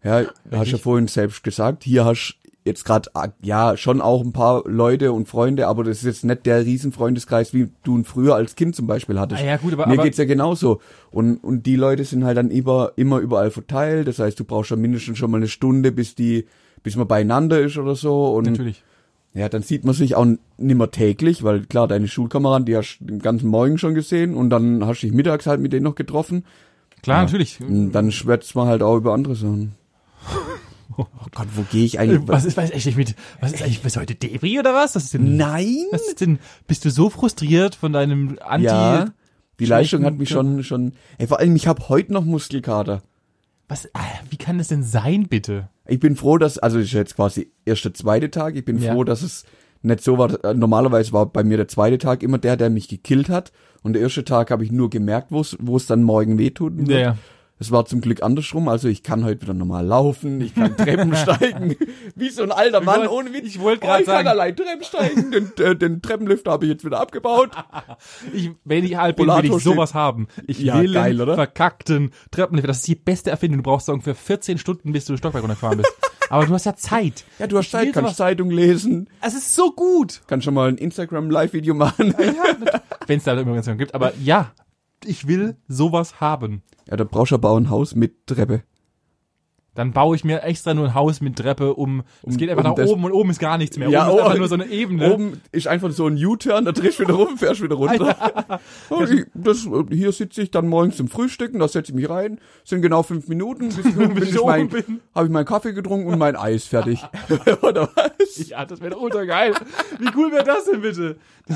[0.03, 0.81] Ja, hast ja Richtig.
[0.81, 3.09] vorhin selbst gesagt, hier hast jetzt gerade
[3.41, 7.53] ja schon auch ein paar Leute und Freunde, aber das ist jetzt nicht der Riesenfreundeskreis,
[7.53, 9.41] wie du ihn früher als Kind zum Beispiel hattest.
[9.41, 10.79] Ah ja, gut, aber- Mir aber- geht's ja genauso.
[11.11, 14.07] Und, und die Leute sind halt dann immer, immer überall verteilt.
[14.07, 16.45] Das heißt, du brauchst schon mindestens schon mal eine Stunde, bis die,
[16.83, 18.27] bis man beieinander ist oder so.
[18.33, 18.81] Und natürlich.
[19.33, 20.25] ja, dann sieht man sich auch
[20.57, 24.49] nimmer täglich, weil klar, deine Schulkameraden, die hast du den ganzen Morgen schon gesehen und
[24.51, 26.45] dann hast du dich mittags halt mit denen noch getroffen.
[27.01, 27.23] Klar, Ja.
[27.25, 27.59] natürlich.
[27.59, 29.73] Und dann schwätzt man halt auch über andere Sachen.
[30.97, 32.21] Oh Gott, wo gehe ich eigentlich?
[32.27, 34.95] Was ist, was ist eigentlich mit, was ist eigentlich, bist du heute Debris oder was?
[34.95, 35.85] Was ist denn, Nein!
[35.91, 39.05] was ist denn, bist du so frustriert von deinem Anti, Ja,
[39.59, 43.01] die Leistung hat mich schon, schon, ey, vor allem, ich habe heute noch Muskelkater.
[43.67, 45.69] was, ah, wie kann das denn sein, bitte?
[45.87, 48.77] Ich bin froh, dass, also das ist jetzt quasi erst der zweite Tag, ich bin
[48.79, 48.93] Ja.
[48.93, 49.45] froh, dass es
[49.81, 53.27] nicht so war, normalerweise war bei mir der zweite Tag immer der, der mich gekillt
[53.29, 53.51] hat
[53.81, 56.73] und der erste Tag habe ich nur gemerkt, wo es wo es dann morgen wehtut.
[56.87, 57.17] Ja, ja.
[57.59, 61.15] Es war zum Glück andersrum, also ich kann heute wieder normal laufen, ich kann Treppen
[61.15, 61.75] steigen,
[62.15, 63.45] wie so ein alter Mann wollt- ohne Witz.
[63.45, 66.65] ich wollte Oh, grad ich kann sagen- allein Treppen steigen, den, äh, den Treppenlifter habe
[66.65, 67.51] ich jetzt wieder abgebaut.
[68.33, 70.27] Ich, wenn ich alt bin, will ich sowas haben.
[70.47, 71.35] Ich Ja, will geil, oder?
[71.35, 72.67] verkackten Treppenlift.
[72.67, 73.59] Das ist die beste Erfindung.
[73.59, 75.91] Du brauchst ungefähr 14 Stunden, bis du den Stockwerk runtergefahren bist.
[76.29, 77.23] Aber du hast ja Zeit.
[77.39, 80.21] Ja, du hast Ich Zeit, kannst sowas- Zeitung lesen, Es ist so gut.
[80.27, 82.15] kannst schon mal ein Instagram-Live-Video machen.
[83.07, 83.93] Wenn es da immer Instagram gibt.
[83.93, 84.51] Aber ja,
[85.05, 86.63] ich will sowas haben.
[86.89, 88.63] Ja, da brauchst du aber auch ein Haus mit Treppe.
[89.75, 92.03] Dann baue ich mir extra nur ein Haus mit Treppe um.
[92.21, 93.89] Es Um- geht einfach um nach das- oben und oben ist gar nichts mehr.
[93.89, 95.11] Ja, oben ist oh, einfach nur so eine Ebene.
[95.11, 98.15] Oben ist einfach so ein U-Turn, da drehst du wieder rum, fährst wieder runter.
[98.89, 102.39] Und ich, das, hier sitze ich dann morgens zum Frühstücken, da setze ich mich rein,
[102.63, 104.99] sind genau fünf Minuten, bis ich oben bin, ich mein, bin.
[105.15, 107.03] habe ich meinen Kaffee getrunken und mein Eis fertig.
[107.63, 108.47] Oder was?
[108.47, 109.55] Ja, das wäre ultra geil.
[109.97, 111.15] Wie cool wäre das denn bitte?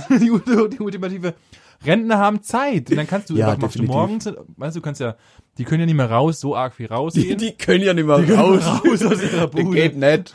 [0.09, 1.35] Die, ulti- die ultimative.
[1.85, 2.89] Rentner haben Zeit.
[2.89, 5.15] Und dann kannst du, Ja, einfach, machst du morgens, weißt du, du kannst ja,
[5.57, 7.37] die können ja nicht mehr raus, so arg viel Die, rausgehen.
[7.37, 8.81] die können ja nicht mehr raus, raus.
[8.85, 9.71] raus aus ihrer Das Bude.
[9.75, 10.33] geht nicht.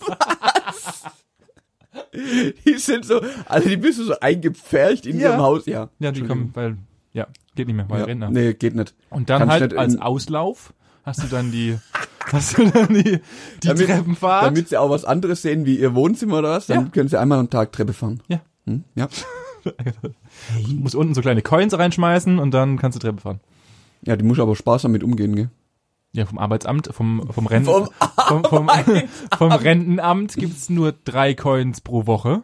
[0.00, 1.02] Was?
[2.64, 5.30] Die sind so, also die bist du so eingepfercht in Ja.
[5.30, 5.88] ihrem Haus, ja.
[5.98, 6.76] Ja, die kommen, weil,
[7.12, 8.04] ja, geht nicht mehr, weil Ja.
[8.06, 8.30] Rentner.
[8.30, 8.94] Nee, geht nicht.
[9.10, 10.72] Und dann Kannst halt als Auslauf
[11.04, 11.78] hast du dann die,
[12.32, 13.20] hast du dann die,
[13.62, 14.46] die Damit- Treppenfahrt.
[14.46, 16.90] Damit sie auch was anderes sehen wie ihr Wohnzimmer oder was, dann Ja.
[16.90, 18.20] können sie einmal am Tag Treppe fahren.
[18.28, 18.40] Ja.
[18.66, 18.84] Hm?
[18.94, 19.08] Ja.
[19.62, 23.40] Du musst unten so kleine Coins reinschmeißen und dann kannst du Treppe fahren.
[24.02, 25.50] Ja, die muss aber Spaß damit umgehen, gell?
[26.12, 27.88] Ja, vom Arbeitsamt, vom, vom Renten, Vom
[28.26, 28.68] vom, vom,
[29.38, 32.42] vom Rentenamt gibt's nur drei Coins pro Woche.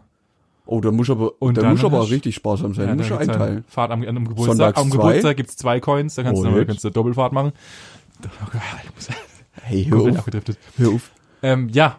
[0.67, 2.89] Oh, da muss aber, Und da muss aber richtig sparsam sein.
[2.89, 3.41] Ja, da muss einteilen.
[3.41, 4.47] halt Fahrt am, am Geburtstag.
[4.57, 4.97] Sonntags am zwei.
[4.97, 6.67] Geburtstag gibt's zwei Coins, da kannst, Oh, du, jetzt.
[6.69, 7.53] kannst du Doppelfahrt machen.
[9.63, 10.27] Hey, hör auf,
[10.77, 11.11] hör auf.
[11.43, 11.99] Ähm, ja.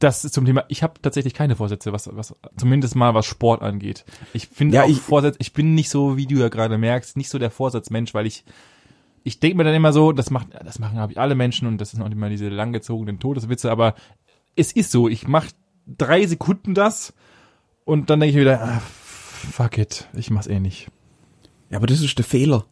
[0.00, 3.62] Das ist zum Thema, ich habe tatsächlich keine Vorsätze, was, was zumindest mal was Sport
[3.62, 4.04] angeht.
[4.32, 7.16] Ich finde Ja, auch ich- Vorsätze, ich bin nicht so, wie du ja gerade merkst,
[7.16, 8.44] nicht so der Vorsatzmensch, weil ich
[9.22, 11.78] ich denke mir dann immer so, das macht das machen habe ich alle Menschen und
[11.78, 13.94] das sind auch immer diese langgezogenen Todeswitze, aber
[14.56, 15.48] es ist so, ich mache
[15.86, 17.12] drei Sekunden das
[17.84, 20.88] und dann denke ich wieder, ah, fuck it, ich mach's eh nicht.
[21.68, 22.64] Ja, aber das ist der Fehler.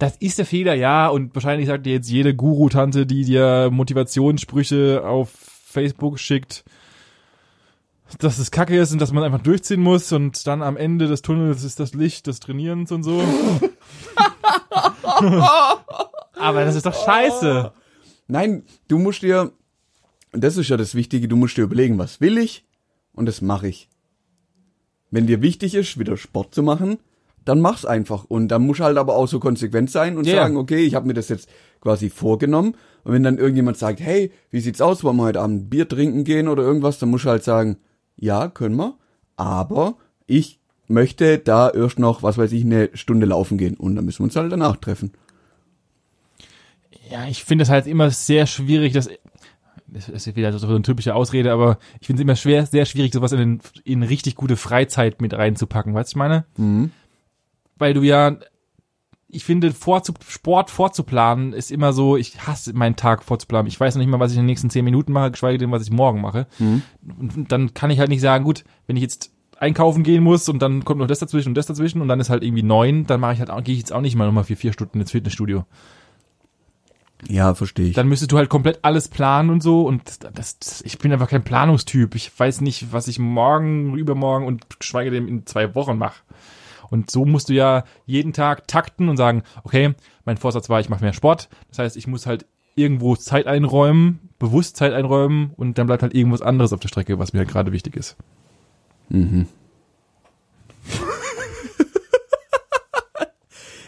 [0.00, 1.06] Das ist der Fehler, ja.
[1.08, 6.64] Und wahrscheinlich sagt dir jetzt jede Guru-Tante, die dir Motivationssprüche auf Facebook schickt,
[8.18, 11.22] dass es kacke ist und dass man einfach durchziehen muss und dann am Ende des
[11.22, 13.22] Tunnels ist das Licht des Trainierens und so.
[16.34, 17.72] Aber das ist doch scheiße.
[18.28, 19.52] Nein, du musst dir,
[20.32, 22.64] und das ist ja das Wichtige, du musst dir überlegen, was will ich
[23.12, 23.88] und das mache ich.
[25.10, 26.98] Wenn dir wichtig ist, wieder Sport zu machen,
[27.44, 28.24] dann mach's einfach.
[28.24, 30.36] Und dann musst du halt aber auch so konsequent sein und Ja.
[30.36, 31.48] sagen, okay, ich habe mir das jetzt
[31.80, 32.74] quasi vorgenommen.
[33.04, 36.24] Und wenn dann irgendjemand sagt, hey, wie sieht's aus, wollen wir heute Abend Bier trinken
[36.24, 37.78] gehen oder irgendwas, dann musst du halt sagen,
[38.16, 38.94] ja, können wir,
[39.36, 43.74] aber ich möchte da erst noch, was weiß ich, eine Stunde laufen gehen.
[43.76, 45.12] Und dann müssen wir uns halt danach treffen.
[47.10, 49.08] Ja, ich finde es halt immer sehr schwierig, dass
[49.92, 53.12] das ist wieder so eine typische Ausrede, aber ich finde es immer schwer, sehr schwierig,
[53.12, 55.94] sowas in, in richtig gute Freizeit mit reinzupacken.
[55.94, 56.44] Weißt du, ich meine?
[56.56, 56.92] Mhm.
[57.76, 58.36] weil du ja,
[59.32, 63.68] ich finde, vorzu, Sport vorzuplanen ist immer so, ich hasse meinen Tag vorzuplanen.
[63.68, 65.70] Ich weiß noch nicht mal, was ich in den nächsten zehn Minuten mache, geschweige denn,
[65.70, 66.46] was ich morgen mache.
[66.58, 66.82] Mhm.
[67.18, 70.60] Und dann kann ich halt nicht sagen, gut, wenn ich jetzt einkaufen gehen muss und
[70.60, 73.20] dann kommt noch das dazwischen und das dazwischen und dann ist halt irgendwie neun, dann
[73.20, 75.10] mache ich halt auch, gehe ich jetzt auch nicht mal nochmal für vier Stunden ins
[75.10, 75.64] Fitnessstudio.
[77.28, 77.94] Ja, verstehe ich.
[77.94, 80.02] Dann müsstest du halt komplett alles planen und so und
[80.34, 82.14] das, das ich bin einfach kein Planungstyp.
[82.14, 86.22] Ich weiß nicht, was ich morgen, übermorgen und geschweige denn in zwei Wochen mache.
[86.90, 90.88] Und so musst du ja jeden Tag takten und sagen, okay, mein Vorsatz war, ich
[90.88, 91.48] mache mehr Sport.
[91.68, 96.14] Das heißt, ich muss halt irgendwo Zeit einräumen, bewusst Zeit einräumen und dann bleibt halt
[96.14, 98.16] irgendwas anderes auf der Strecke, was mir halt gerade wichtig ist.
[99.08, 99.46] Mhm.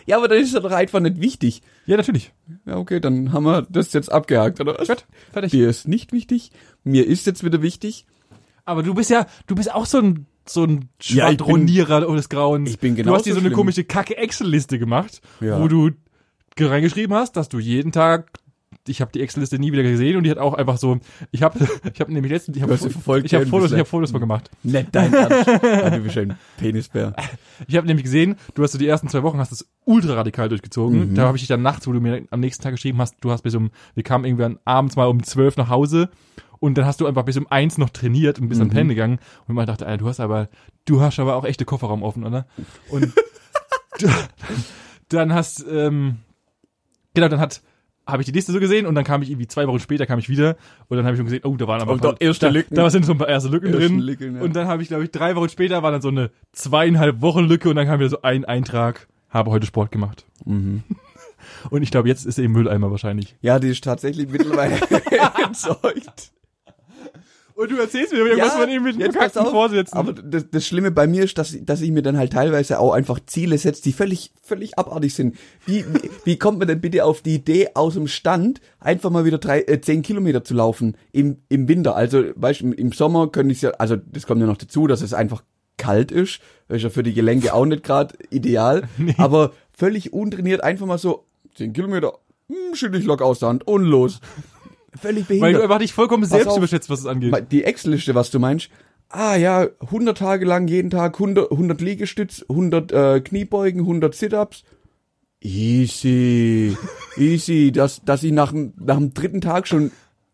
[0.04, 1.62] Ja, aber das ist doch einfach nicht wichtig.
[1.86, 2.32] Ja, natürlich.
[2.66, 4.74] Ja, okay, dann haben wir das jetzt abgehakt, oder?
[4.74, 5.52] Gut, fertig.
[5.52, 6.50] Dir ist nicht wichtig.
[6.84, 8.06] Mir ist jetzt wieder wichtig.
[8.64, 12.70] Aber du bist ja, du bist auch so ein so ein Ja, Schwadronierer des Grauens.
[12.70, 13.56] Ich bin Du genauso hast dir so eine schlimm.
[13.56, 15.60] komische kacke Excel-Liste gemacht, Ja.
[15.60, 15.90] wo du
[16.56, 18.30] ge- reingeschrieben hast, dass du jeden Tag
[18.88, 20.98] ich habe die Excel-Liste nie wieder gesehen und die hat auch einfach so,
[21.30, 21.56] ich habe
[21.94, 22.94] ich habe nämlich letztens, ich habe Du ich
[23.34, 24.50] habe ja, Fotos, du ich habe Fotos von gemacht.
[24.64, 25.12] Nicht dein
[25.92, 27.14] du bist ein Penisbär.
[27.68, 30.48] Ich habe nämlich gesehen, du hast so die ersten zwei Wochen hast das ultra radikal
[30.48, 31.10] durchgezogen.
[31.10, 31.14] Mhm.
[31.14, 33.30] Da habe ich dich dann nachts, wo du mir am nächsten Tag geschrieben hast, du
[33.30, 36.08] hast bis um, wir kamen irgendwann abends mal um zwölf nach Hause
[36.62, 38.68] und dann hast du einfach bis um eins noch trainiert und bist Mhm.
[38.68, 40.48] dann pennen gegangen und man dachte, Alter, du hast aber,
[40.84, 42.46] du hast aber auch echte Kofferraum offen, oder?
[42.88, 43.12] Und
[43.98, 44.08] du,
[45.08, 46.18] dann hast, ähm,
[47.14, 47.62] genau, dann hat
[48.06, 50.18] habe ich die Liste so gesehen und dann kam ich irgendwie zwei Wochen später kam
[50.18, 50.56] ich wieder
[50.88, 52.74] und dann habe ich schon gesehen, oh, da waren aber da erste da, Lücken.
[52.74, 53.98] da sind so ein paar erste Lücken Ersten drin.
[54.00, 54.42] Lücken, ja.
[54.42, 57.44] Und dann habe ich, glaube ich, drei Wochen später war dann so eine zweieinhalb Wochen
[57.44, 60.26] Lücke und dann kam wieder so ein Eintrag, habe heute Sport gemacht.
[60.44, 60.82] Mhm.
[61.70, 63.36] Und ich glaube, jetzt ist er im Mülleimer wahrscheinlich.
[63.40, 64.76] Ja, die ist tatsächlich mittlerweile
[65.44, 66.32] entsorgt.
[67.54, 69.98] Und du erzählst mir irgendwas von mit jetzt pass auf, Vorsitzenden.
[69.98, 72.92] Aber das, das Schlimme bei mir ist, dass, dass ich mir dann halt teilweise auch
[72.92, 75.36] einfach Ziele setze, die völlig, völlig abartig sind.
[75.66, 79.24] Wie, wie, wie kommt man denn bitte auf die Idee, aus dem Stand einfach mal
[79.24, 81.94] wieder drei, äh, zehn Kilometer zu laufen im, im Winter?
[81.96, 85.02] Also, weißt du, im Sommer könnte ich ja, also das kommt ja noch dazu, dass
[85.02, 85.42] es einfach
[85.76, 86.40] kalt ist.
[86.68, 88.88] Das ist ja für die Gelenke auch nicht gerade ideal.
[88.98, 89.14] Nee.
[89.18, 91.24] Aber völlig untrainiert einfach mal so,
[91.56, 94.20] zehn Kilometer, hm, schüttel ich lock aus der Hand und los.
[94.94, 95.46] Völlig behindert.
[95.48, 96.58] Weil du einfach dich vollkommen Pass selbst auf.
[96.58, 97.34] überschätzt, was es angeht.
[97.50, 98.68] Die Excel-Liste, was du meinst.
[99.08, 104.64] Ah ja, 100 Tage lang jeden Tag 100, 100 Liegestütz, 100 äh, Kniebeugen, 100 Sit-ups.
[105.40, 106.76] Easy,
[107.16, 109.90] easy, dass, dass ich nach, dem- nach dem dritten Tag schon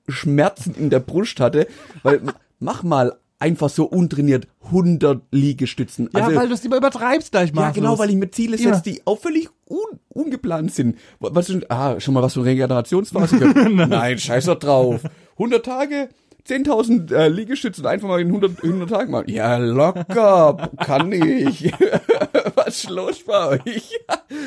[0.08, 1.66] Schmerzen in der Brust hatte,
[2.02, 2.20] weil
[2.60, 6.10] mach mal einfach so untrainiert 100 Liegestützen.
[6.14, 7.62] Ja, weil du es immer übertreibst gleich mal.
[7.62, 8.80] Ja, genau, weil ich mir Ziele setze, Ja.
[8.80, 10.98] die auch völlig un ungeplant sind.
[11.20, 13.72] Was sind, ah, schon mal was von Regenerationsphase gehört?
[13.88, 15.02] Nein, scheiß doch drauf.
[15.34, 16.08] 100 Tage,
[16.48, 19.30] 10.000 äh, Liegestützen einfach mal in 100, 100 Tagen machen.
[19.30, 21.72] Ja, locker, kann ich.
[22.56, 23.92] was ist los bei euch?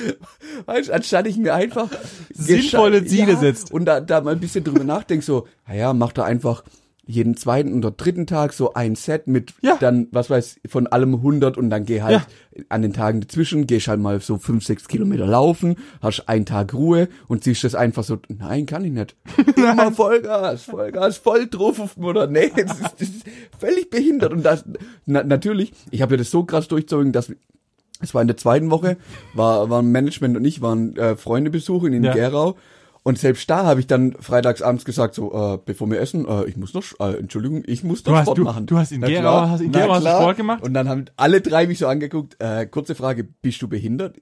[0.65, 1.88] weißt, anstatt ich mir einfach
[2.34, 3.71] Sinnvolle Ziele setzt.
[3.71, 6.63] Und da, da mal ein bisschen drüber nachdenke, so, naja, mach da einfach
[7.12, 9.78] jeden zweiten oder dritten Tag so ein Set mit Ja.
[9.80, 12.21] dann, was weiß, von allem 100 und dann geh halt
[12.69, 16.74] an den Tagen dazwischen, gehst halt mal so fünf, sechs Kilometer laufen, hast einen Tag
[16.74, 19.15] Ruhe und siehst das einfach so, nein, kann ich nicht.
[19.56, 22.28] Immer Vollgas, Vollgas, voll drauf auf Motor.
[22.28, 23.24] Nee, das ist, das ist
[23.60, 24.63] völlig behindert und das,
[25.06, 27.32] na, natürlich, ich habe ja das so krass durchzogen, dass
[28.04, 28.97] es war in der zweiten Woche,
[29.36, 32.13] war, waren Management und ich waren äh, Freundebesuchen in Ja.
[32.13, 32.58] Gerau.
[33.03, 36.45] Und selbst da habe ich dann freitags abends gesagt, so, äh, bevor wir essen, äh,
[36.45, 38.65] ich muss noch, äh, Entschuldigung, ich muss noch hast- Sport du- machen.
[38.67, 39.99] du hast in Gerau- klar, hast in Gerau.
[39.99, 40.61] Sport gemacht?
[40.63, 44.17] Und dann haben alle drei mich so angeguckt, äh, kurze Frage, bist du behindert?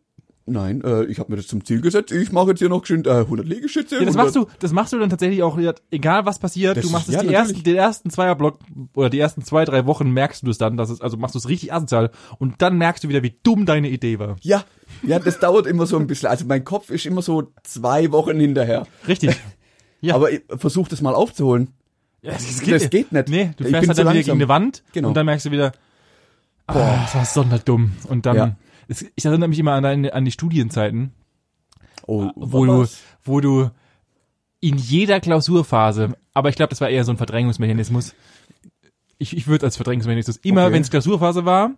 [0.49, 3.07] Nein, äh, ich habe mir das zum Ziel gesetzt, ich mache jetzt hier noch geschwind
[3.07, 3.95] äh, 100 Liegestütze.
[3.95, 5.57] Ja, das 100 machst du, das machst du dann tatsächlich auch,
[5.91, 7.49] egal was passiert, Das du machst ist- es ja, die natürlich.
[7.55, 8.59] ersten, den ersten Zweierblock
[8.95, 11.39] oder die ersten zwei, drei Wochen merkst du es dann, dass es, also machst du
[11.39, 14.35] es richtig asozial und dann merkst du wieder, wie dumm deine Idee war.
[14.41, 14.63] Ja,
[15.03, 16.29] ja, das dauert immer so ein bisschen.
[16.29, 18.85] Also mein Kopf ist immer so zwei Wochen hinterher.
[19.07, 19.35] Richtig.
[20.01, 20.15] Ja.
[20.15, 21.71] Aber versuch das mal aufzuholen.
[22.21, 23.27] Ja, das, Das geht nicht.
[23.27, 25.09] Nee, du fährst halt dann wieder gegen eine Wand Genau.
[25.09, 25.73] und dann merkst du wieder,
[26.67, 27.91] boah, das war sonderdumm.
[28.07, 28.55] Und dann, Ja.
[28.89, 31.13] Es, ich erinnere mich immer an, deine, an die Studienzeiten,
[32.07, 32.85] Oh, wo du,
[33.23, 33.69] wo du
[34.61, 38.15] in jeder Klausurphase, aber ich glaube, das war eher so ein Verdrängungsmechanismus.
[39.19, 40.73] Ich, ich würde als Verdrängungsmechanismus immer, Okay.
[40.73, 41.71] wenn es Klausurphase war,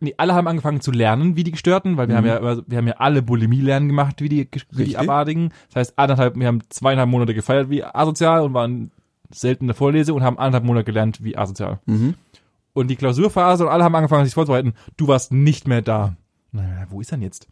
[0.00, 2.86] nee, alle haben angefangen zu lernen, wie die Gestörten, weil wir haben ja, wir haben
[2.86, 4.96] ja alle Bulimie lernen gemacht, wie die, wie die.
[4.96, 5.50] Abartigen.
[5.68, 8.92] Das heißt, anderthalb, wir haben zweieinhalb Monate gefeiert wie asozial und waren
[9.30, 11.80] selten in der Vorlese und haben anderthalb Monate gelernt wie asozial.
[11.86, 12.14] Mhm.
[12.74, 14.74] Und die Klausurphase und alle haben angefangen, sich vorzubereiten.
[14.96, 16.16] Du warst nicht mehr da.
[16.52, 17.48] Naja, wo ist er denn jetzt?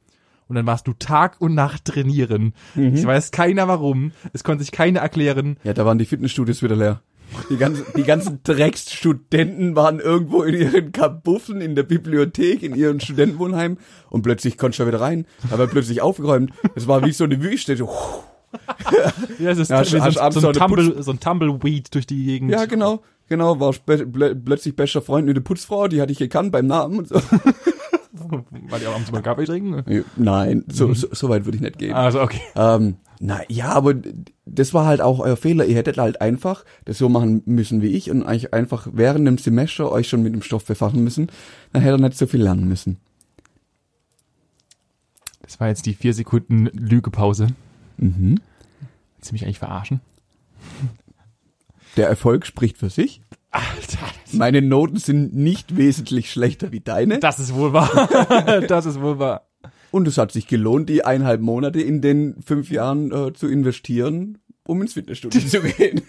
[0.48, 2.52] Und dann warst du Tag und Nacht trainieren.
[2.74, 2.94] Mhm.
[2.94, 4.12] Ich weiß keiner warum.
[4.32, 5.56] Es konnte sich keiner erklären.
[5.64, 7.00] Ja, da waren die Fitnessstudios wieder leer.
[7.48, 13.00] Die ganzen, die ganzen Drecksstudenten waren irgendwo in ihren Kabuffen in der Bibliothek, in ihren
[13.00, 13.78] Studentenwohnheim
[14.11, 16.52] und plötzlich konntest du da wieder rein, aber plötzlich aufgeräumt.
[16.74, 17.74] Es war wie so eine Wüste.
[17.76, 17.88] So,
[19.38, 22.50] Ja, es ist Ja, so, so, so, ein Tumble, so ein Tumbleweed durch die Gegend.
[22.50, 26.66] ja, genau, genau, war plötzlich bester Freund mit der Putzfrau, die hatte ich gekannt beim
[26.66, 27.14] Namen und so.
[28.68, 30.04] Weil die auch abends mal Kaffee trinken.
[30.16, 31.94] Nein, so, so, so weit würde ich nicht gehen.
[31.94, 32.40] Also, okay.
[32.54, 33.94] Ähm, na ja, aber
[34.44, 35.64] das war halt auch euer Fehler.
[35.64, 39.38] Ihr hättet halt einfach das so machen müssen wie ich und eigentlich einfach während dem
[39.38, 41.30] Semester euch schon mit dem Stoff befassen müssen.
[41.72, 42.98] Dann hättet ihr nicht so viel lernen müssen.
[45.40, 47.48] Das war jetzt die vier Sekunden Lügepause.
[47.96, 48.40] Mhm.
[49.16, 50.00] Willst du mich eigentlich verarschen?
[51.96, 53.22] Der Erfolg spricht für sich.
[53.50, 53.98] Alter.
[54.33, 57.18] Meine Noten sind nicht wesentlich schlechter wie deine.
[57.18, 58.09] Das ist wohl wahr.
[58.68, 59.46] das ist wohl wahr.
[59.90, 64.38] Und es hat sich gelohnt, die eineinhalb Monate in den fünf Jahren äh, zu investieren,
[64.66, 66.00] um ins Fitnessstudio zu gehen.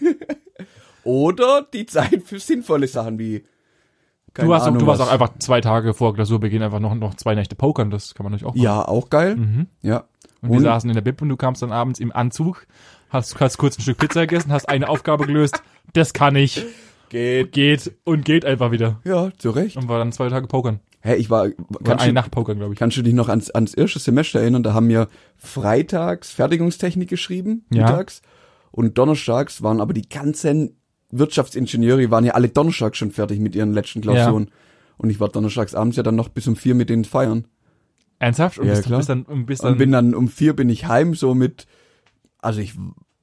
[1.04, 3.44] Oder die Zeit für sinnvolle Sachen wie
[4.32, 6.94] keine Du, hast, auch, Ahnung, du warst auch einfach zwei Tage vor Klausurbeginn einfach noch,
[6.94, 7.90] noch zwei Nächte pokern.
[7.90, 8.64] Das kann man natürlich auch machen.
[8.64, 9.36] Ja, auch geil.
[9.36, 9.66] Mhm.
[9.82, 10.04] Ja.
[10.40, 12.66] Und wir saßen in der Bib und du kamst dann abends im Anzug,
[13.14, 15.62] hast, hast kurz ein Stück Pizza gegessen, hast eine Aufgabe gelöst.
[15.94, 16.64] Das kann ich.
[17.08, 17.52] geht.
[17.52, 19.00] Geht und geht einfach wieder.
[19.04, 19.76] Ja, zu Recht.
[19.76, 20.80] Und war dann zwei Tage pokern.
[21.00, 21.48] Hä, ich war,
[21.84, 22.78] kannst eine du, Nacht pokern, glaube ich.
[22.78, 24.62] kannst du dich noch ans, ans erste Semester erinnern?
[24.62, 27.82] Da haben wir freitags Fertigungstechnik geschrieben, Ja.
[27.86, 28.22] mittags.
[28.70, 30.76] Und donnerstags waren aber die ganzen
[31.10, 34.50] Wirtschaftsingenieure, waren ja alle donnerstags schon fertig mit ihren letzten Klausuren.
[34.96, 37.46] Und ich war donnerstags abends ja dann noch bis um vier mit denen feiern.
[38.18, 38.58] Ernsthaft?
[38.58, 38.98] Und Ja, bist, klar.
[38.98, 41.66] bist dann, und bist dann, Und bin dann um vier bin ich heim so mit,
[42.38, 42.74] also ich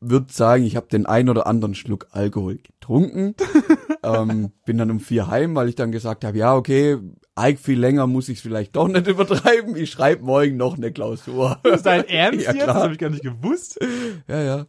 [0.01, 3.35] würde sagen, ich habe den ein oder anderen Schluck Alkohol getrunken,
[4.03, 6.97] ähm, bin dann um vier heim, weil ich dann gesagt habe, ja, okay,
[7.35, 9.75] eig viel länger muss ich es vielleicht doch nicht übertreiben.
[9.75, 11.59] Ich schreibe morgen noch eine Klausur.
[11.63, 12.63] Ist dein Ernst Ja, jetzt?
[12.63, 12.73] klar.
[12.73, 13.79] Das habe ich gar nicht gewusst.
[14.27, 14.65] ja, ja.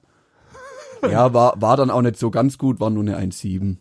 [1.10, 3.78] Ja, war, war dann auch nicht so ganz gut, war nur eine 1,7.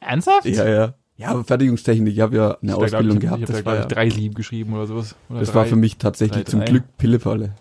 [0.00, 0.44] Ernsthaft?
[0.46, 0.94] Ja, ja.
[1.16, 3.38] Ja, aber Fertigungstechnik, ich habe ja eine Ich da, glaub Ausbildung ich, gehabt.
[3.40, 5.14] Ich habe Das, da, glaube ich, ja, drei Sieben geschrieben oder sowas.
[5.28, 5.54] Oder das drei.
[5.56, 6.66] war für mich tatsächlich drei, zum drei.
[6.66, 7.54] Glück Pillepalle.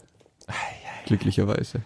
[1.05, 1.81] Glücklicherweise.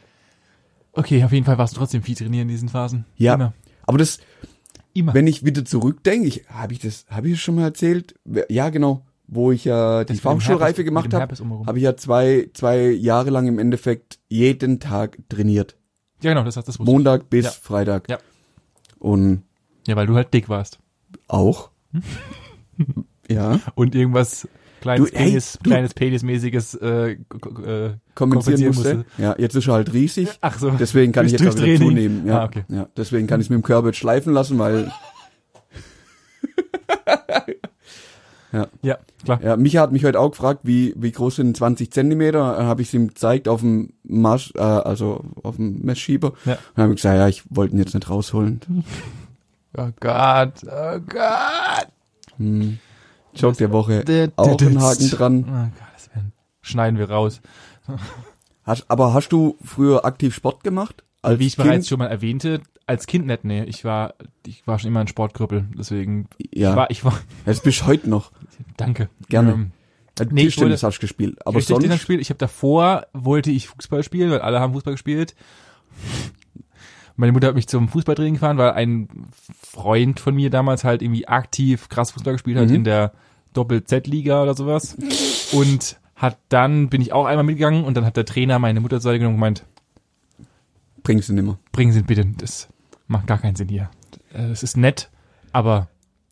[0.93, 3.05] Okay, auf jeden Fall warst du trotzdem viel trainieren in diesen Phasen.
[3.17, 3.33] Ja.
[3.35, 3.53] Immer.
[3.85, 4.19] Aber das,
[4.93, 5.13] Immer.
[5.13, 8.15] wenn ich wieder zurückdenke, ich, habe ich das, habe ich das schon mal erzählt?
[8.49, 9.05] Ja, genau.
[9.27, 11.33] Wo ich ja die Fachschulreife gemacht habe,
[11.65, 15.77] habe ich ja zwei, zwei Jahre lang im Endeffekt jeden Tag trainiert.
[16.21, 16.87] Ja, genau, das, das wusste ich.
[16.87, 17.51] Montag bis Ja.
[17.51, 18.09] Freitag.
[18.09, 18.19] Ja.
[18.99, 19.43] Und
[19.87, 20.79] Ja, weil du halt dick warst.
[21.27, 21.71] auch.
[23.29, 23.59] ja.
[23.75, 24.47] Und irgendwas
[24.83, 27.17] kleines Du, hey, Penis, du- kleines Penismäßiges äh, äh,
[28.15, 28.95] Kompensieren musste.
[28.97, 29.05] musste.
[29.17, 30.29] Ja, jetzt ist er halt riesig.
[30.41, 30.69] Ach so.
[30.71, 32.27] Deswegen kann ich jetzt auch wieder zunehmen.
[32.27, 32.63] Ja, Ah, okay.
[32.69, 34.91] ja, deswegen kann ich es mit dem Körper jetzt schleifen lassen, weil
[38.83, 39.41] Ja, klar.
[39.41, 42.53] ja, Micha hat mich heute auch gefragt, wie, wie groß sind 20 Zentimeter.
[42.55, 46.33] Dann habe ich es ihm gezeigt auf dem Marsch, äh, also auf dem Messschieber.
[46.45, 46.53] Ja.
[46.53, 48.61] Und dann habe ich gesagt, ja, ich wollte ihn jetzt nicht rausholen.
[49.75, 51.87] Oh Gott, oh Gott.
[52.37, 52.77] Hm.
[53.35, 54.03] Joke der Woche.
[54.05, 55.45] Der- Auch der- ein Haken dran.
[55.47, 56.31] Oh Gott, das werden,
[56.61, 57.41] schneiden wir raus.
[58.63, 61.03] Hast, aber hast du früher aktiv Sport gemacht?
[61.21, 61.67] Als Wie ich kind?
[61.67, 63.63] bereits schon mal erwähnte, als Kind nicht, nee.
[63.63, 64.13] Ich war,
[64.45, 65.65] ich war schon immer ein Sportkrüppel.
[65.77, 68.31] Deswegen, Ja, ich war, ich war, jetzt bist du heute noch.
[68.77, 69.09] danke.
[69.29, 69.51] Gerne.
[69.53, 69.71] Ähm,
[70.19, 71.37] Äh, Nee, ich Tischtennis wollte- hast du gespielt.
[71.41, 72.21] Aber Aber ich sonst sonst, gespielt.
[72.21, 75.33] Ich habe davor wollte ich Fußball spielen, weil alle haben Fußball gespielt.
[77.15, 79.07] Meine Mutter hat mich zum Fußballtraining gefahren, weil ein
[79.61, 82.75] Freund von mir damals halt irgendwie aktiv krass Fußball gespielt hat Mhm.
[82.75, 83.11] in der
[83.53, 84.97] Doppel-Z-Liga oder sowas.
[85.51, 88.95] Und hat dann bin ich auch einmal mitgegangen und dann hat der Trainer meine Mutter
[88.97, 89.65] zur Seite genommen und gemeint,
[91.03, 91.59] bringst du nimmer.
[91.71, 92.69] bringen Sie ihn bitte, das
[93.07, 93.89] macht gar keinen Sinn hier.
[94.33, 95.09] Äh, Es ist nett,
[95.51, 95.89] aber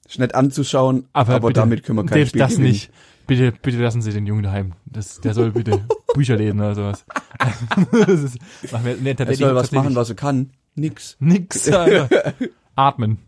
[0.07, 2.69] Ist nicht anzuschauen, aber, aber, bitte, damit können wir kein Spiel das gewinnen.
[2.69, 2.91] nicht.
[3.27, 4.73] Bitte, bitte lassen Sie den Jungen daheim.
[4.86, 7.05] Das, der soll bitte Bücher lesen oder sowas.
[7.91, 8.38] das ist,
[8.71, 10.51] machen wir, nee, Er soll was machen, was er kann.
[10.76, 11.17] Nix.
[11.19, 11.69] Nix.
[11.69, 12.34] Alter.
[12.76, 13.19] Atmen.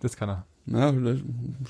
[0.00, 0.46] Das kann er.
[0.66, 1.18] Ja, das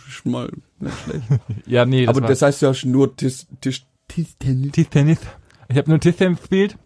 [0.09, 0.51] ist mal
[0.81, 1.23] nicht schlecht.
[1.67, 4.73] Ja, nee, das aber war das heißt, hast nur Tisch, Tisch, Tischtennis.
[4.73, 5.21] Tischtennis.
[5.69, 6.77] Ich habe nur Tischtennis gespielt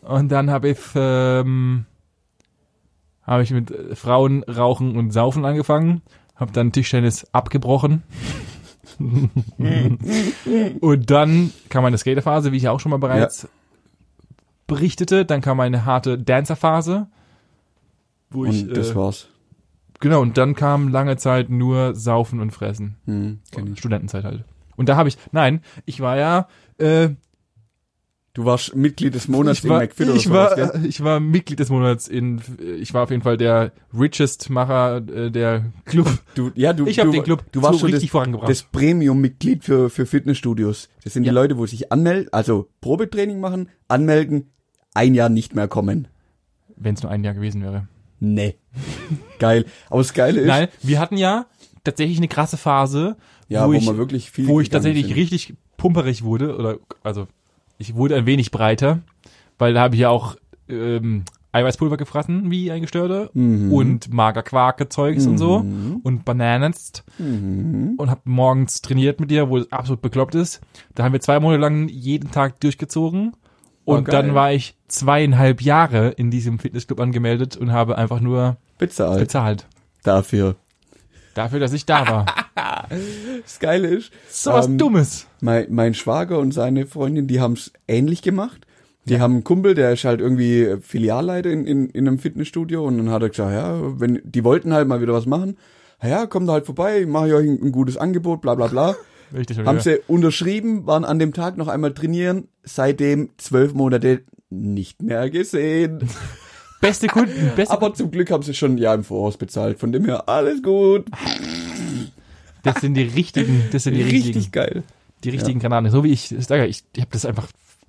[0.00, 1.86] und dann habe ich ähm,
[3.22, 6.02] habe ich mit äh, Frauen rauchen und saufen angefangen,
[6.34, 8.02] habe dann Tischtennis abgebrochen.
[10.80, 13.48] und dann kam meine Skaterphase, wie ich ja auch schon mal bereits
[14.66, 15.24] berichtete.
[15.24, 17.08] Dann kam eine harte Dancerphase,
[18.34, 19.28] wo ich Und das äh, war's.
[20.00, 22.96] genau und dann kam lange Zeit nur saufen und fressen.
[23.06, 23.40] Hm,
[23.72, 23.78] ich.
[23.78, 24.44] Studentenzeit halt.
[24.76, 27.10] Und da habe ich, nein, ich war ja, äh,
[28.36, 30.86] Du warst Mitglied des Monats ich war, in McFit oder ich sowas, war, gell?
[30.88, 32.40] ich war Mitglied des Monats in,
[32.80, 36.08] ich war auf jeden Fall der richest Macher äh, der Club.
[36.34, 38.50] Du, ja, du, Ich habe den Club du warst so richtig das, vorangebracht.
[38.50, 40.88] das Premium-Mitglied für, für Fitnessstudios.
[41.04, 41.30] Das sind Ja.
[41.30, 44.50] die Leute, wo sich anmelden, also Probetraining machen, anmelden,
[44.94, 46.08] ein Jahr nicht mehr kommen.
[46.74, 47.86] Wenn es nur ein Jahr gewesen wäre.
[48.24, 48.56] Nee.
[49.38, 49.64] Geil.
[49.90, 51.46] Aber das Geile ist, Nein, wir hatten ja
[51.84, 53.16] tatsächlich eine krasse Phase,
[53.48, 55.16] ja, wo, wo, ich, man wirklich viel wo ich tatsächlich sind.
[55.16, 57.26] richtig pumperig wurde, oder also
[57.78, 59.00] ich wurde ein wenig breiter,
[59.58, 60.36] weil da habe ich ja auch
[60.68, 63.72] ähm, Eiweißpulver gefressen, wie ein Gestörter, Mhm.
[63.72, 65.56] und Magerquarke-Zeugs und so
[66.02, 67.94] und Bananenst Mhm.
[67.98, 70.60] und habe morgens trainiert mit dir, wo es absolut bekloppt ist.
[70.94, 73.32] Da haben wir zwei Monate lang jeden Tag durchgezogen.
[73.86, 74.12] Oh, Und geil.
[74.22, 79.66] dann war ich zweieinhalb Jahre in diesem Fitnessclub angemeldet und habe einfach nur bezahlt bezahlt.
[80.02, 80.56] dafür.
[81.34, 82.26] Dafür, dass ich da war.
[83.42, 85.26] Das Geile ist, So was Ähm, Dummes.
[85.40, 88.66] mein, mein Schwager und seine Freundin, die haben's ähnlich gemacht.
[89.06, 92.96] Die haben einen Kumpel, der ist halt irgendwie Filialleiter in, in, in einem Fitnessstudio und
[92.98, 95.56] dann hat er gesagt, ja, wenn, die wollten halt mal wieder was machen.
[96.02, 98.94] Ja, kommt halt vorbei, mache ich euch ein, ein gutes Angebot, bla bla bla.
[99.34, 105.02] Richtig, haben sie unterschrieben, waren an dem Tag noch einmal trainieren, seitdem zwölf Monate nicht
[105.02, 106.08] mehr gesehen.
[106.80, 109.90] Beste Kunden, beste Aber zum Glück haben sie schon ein Jahr im Voraus bezahlt, von
[109.90, 111.06] dem her alles gut.
[112.62, 114.82] Das sind die richtigen, das sind die Richtig richtigen, geil.
[115.24, 115.90] die richtigen Kanadier.
[115.90, 117.48] So wie ich sage, ich, ich habe das einfach,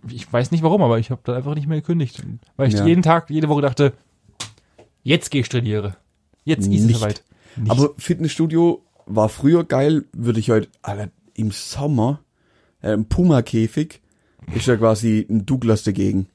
[0.10, 2.24] ich weiß nicht warum, aber ich habe da einfach nicht mehr gekündigt.
[2.56, 2.86] Weil ich Ja.
[2.86, 3.92] jeden Tag, jede Woche dachte,
[5.04, 5.98] jetzt gehe ich trainiere.
[6.46, 7.24] Jetzt ist es soweit.
[7.58, 7.72] Nicht.
[7.72, 12.20] Aber Fitnessstudio war früher geil, würde ich heute, Alter, im Sommer,
[12.82, 14.02] äh, im Puma-Käfig,
[14.54, 16.28] ist ja quasi ein Douglas dagegen.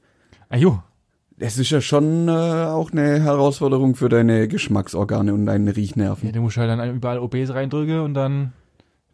[0.49, 0.79] ah, jo,
[1.37, 6.31] Das ist ja schon äh, auch eine Herausforderung für deine Geschmacksorgane und deine ja, Riechnerven.
[6.31, 8.53] du musst halt dann überall OBs reindrücken und dann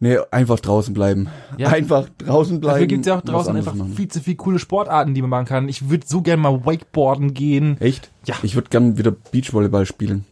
[0.00, 1.28] Nee, einfach draußen bleiben.
[1.56, 1.68] Ja.
[1.70, 2.74] Einfach draußen bleiben.
[2.74, 3.94] Dafür gibt's ja auch draußen einfach machen.
[3.94, 5.68] viel zu viele coole Sportarten, die man machen kann.
[5.68, 7.80] Ich würde so gern mal Wakeboarden gehen.
[7.80, 8.12] Echt?
[8.24, 8.36] Ja.
[8.44, 10.24] Ich würde gern wieder Beachvolleyball spielen.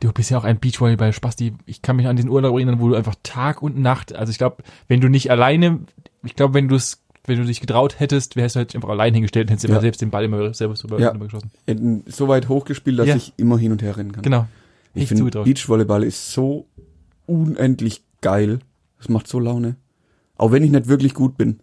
[0.00, 1.54] Du bist ja auch ein Beachvolleyball-Spasti.
[1.66, 4.38] Ich kann mich an diesen Urlaub erinnern, wo du einfach Tag und Nacht, also ich
[4.38, 5.80] glaube, wenn du nicht alleine,
[6.24, 9.12] ich glaube, wenn du es, wenn du dich getraut hättest, wärst du halt einfach allein
[9.12, 9.70] hingestellt und hättest Ja.
[9.74, 11.10] immer selbst den Ball immer selber drüber Ja.
[11.12, 11.50] drüber geschossen.
[11.66, 13.16] Hätten so weit hochgespielt, dass Ja.
[13.16, 14.22] ich immer hin und her rennen kann.
[14.22, 14.46] Genau.
[14.94, 15.42] Ich Echt finde.
[15.44, 16.66] Beachvolleyball ist so
[17.26, 18.60] unendlich geil.
[18.98, 19.76] Es macht so Laune.
[20.36, 21.60] Auch wenn ich nicht wirklich gut bin.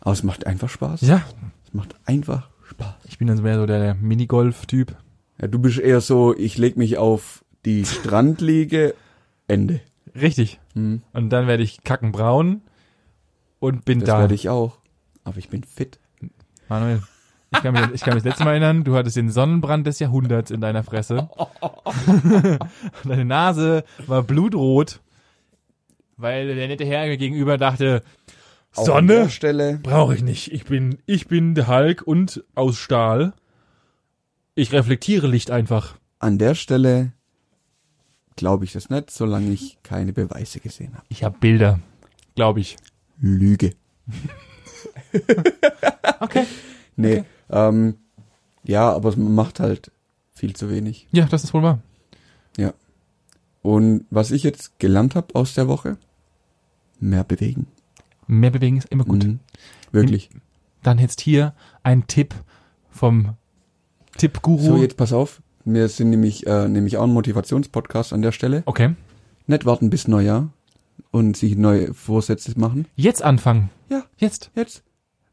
[0.00, 1.00] Aber es macht einfach Spaß.
[1.02, 1.22] Ja,
[1.66, 2.94] Es macht einfach Spaß.
[3.08, 4.94] ich bin dann mehr so der, der Minigolf-Typ.
[5.40, 8.94] Ja, du bist eher so, ich leg mich auf die Strandliege,
[9.48, 9.80] Ende.
[10.14, 10.60] Richtig.
[10.74, 12.62] Hm, Und dann werde ich kackenbraun
[13.60, 14.18] und bin das da.
[14.20, 14.78] werde ich auch.
[15.24, 15.98] Aber ich bin fit.
[16.68, 17.02] Manuel,
[17.52, 19.98] ich kann, mich, ich kann mich das letzte Mal erinnern, du hattest den Sonnenbrand des
[19.98, 21.28] Jahrhunderts in deiner Fresse.
[23.04, 25.00] Deine Nase war blutrot,
[26.16, 28.02] weil der nette Herr mir gegenüber dachte,
[28.74, 29.78] Auch Sonne Stelle.
[29.82, 30.52] brauche ich nicht.
[30.52, 33.34] Ich bin, ich bin der Hulk und aus Stahl.
[34.54, 35.96] Ich reflektiere Licht einfach.
[36.18, 37.12] An der Stelle
[38.36, 41.04] glaube ich das nicht, solange ich keine Beweise gesehen habe.
[41.08, 41.78] Ich habe Bilder,
[42.34, 42.76] glaube ich.
[43.20, 43.72] Lüge.
[46.20, 46.46] Okay.
[46.96, 47.24] Nee, Okay.
[47.50, 47.96] ähm,
[48.64, 49.90] ja, aber es macht halt
[50.32, 51.06] viel zu wenig.
[51.12, 51.80] Ja, das ist wohl wahr.
[53.62, 55.96] Und was ich jetzt gelernt habe aus der Woche,
[56.98, 57.68] mehr bewegen.
[58.26, 59.24] Mehr bewegen ist immer gut.
[59.24, 59.38] Mhm.
[59.92, 60.30] Wirklich.
[60.82, 61.54] Dann jetzt hier
[61.84, 62.34] ein Tipp
[62.90, 63.36] vom
[64.18, 64.60] Tippguru.
[64.64, 65.42] So, jetzt pass auf.
[65.64, 68.62] Wir sind nämlich, äh, nämlich auch ein Motivationspodcast an der Stelle.
[68.66, 68.94] okay.
[69.46, 70.48] Nicht warten bis Neujahr
[71.10, 72.86] und sich neue Vorsätze machen.
[72.94, 73.70] Jetzt anfangen.
[73.90, 74.04] Ja.
[74.16, 74.50] Jetzt.
[74.54, 74.84] Jetzt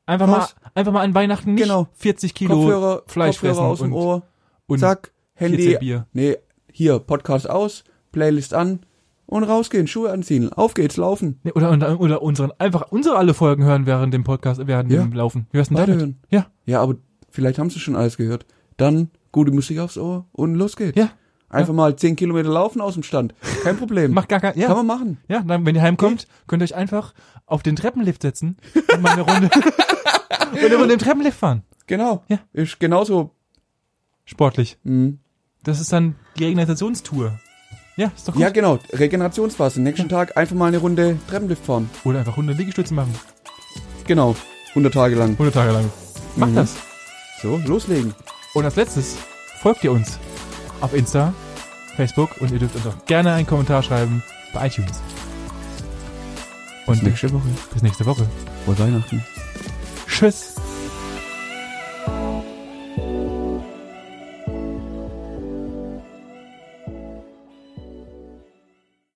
[0.07, 0.55] Einfach Raus.
[0.63, 1.88] mal, einfach mal an Weihnachten nicht Genau.
[1.93, 4.23] 40 Kilo Kopfhörer, Fleisch Kopfhörer fressen aus dem und, Ohr,
[4.65, 6.07] und zack, 14 Handy, Bier.
[6.13, 6.38] nee,
[6.71, 8.80] hier, Podcast aus, Playlist an
[9.27, 10.51] und rausgehen, Schuhe anziehen.
[10.51, 11.39] Auf geht's, laufen.
[11.43, 15.03] Nee, oder, oder, oder unseren, einfach unsere alle Folgen hören während dem Podcast, während Ja.
[15.03, 15.45] dem Laufen.
[15.51, 15.95] Wie hörst du denn damit?
[16.01, 16.19] Weiterhören.
[16.32, 16.95] Ja, Ja, aber
[17.30, 18.47] vielleicht haben sie schon alles gehört.
[18.77, 20.97] Dann gute Musik aufs Ohr und los geht's.
[20.97, 21.09] ja.
[21.51, 23.34] Einfach mal 10 Kilometer laufen aus dem Stand.
[23.63, 24.11] Kein Problem.
[24.13, 24.67] Macht gar kein, ja.
[24.67, 25.17] Kann man machen.
[25.27, 27.15] Ja, dann, wenn ihr heimkommt, könnt ihr euch einfach
[27.47, 28.57] auf den Treppenlift setzen
[28.93, 29.49] und mal eine Runde,
[30.51, 31.63] und Runde im Treppenlift fahren.
[31.88, 32.23] Genau.
[32.27, 32.38] Ja.
[32.53, 33.32] Ist genauso.
[34.25, 34.77] Sportlich.
[34.84, 35.17] Mhm.
[35.63, 37.39] Das ist dann die Regenerationstour.
[37.97, 38.43] Ja, ist doch gut.
[38.43, 38.77] Ja, genau.
[38.93, 39.82] Regenerationsphase.
[39.82, 41.89] Nächsten Tag einfach mal eine Runde Treppenlift fahren.
[42.03, 43.15] Oder einfach 100 Liegestütze machen.
[44.05, 44.36] Genau.
[44.69, 45.32] 100 Tage lang.
[45.32, 45.89] 100 Tage lang.
[46.36, 46.55] Macht Mhm.
[46.55, 46.75] das.
[47.41, 48.13] So, loslegen.
[48.54, 49.16] Und als letztes
[49.62, 50.20] folgt ihr uns
[50.82, 51.34] auf Insta,
[51.95, 54.24] Facebook und ihr dürft uns auch gerne einen Kommentar schreiben
[54.54, 55.02] bei iTunes.
[56.88, 57.47] Bis Und nächste Woche.
[57.74, 58.26] bis nächste Woche.
[58.66, 59.24] Frohe Weihnachten.
[60.08, 60.56] Tschüss.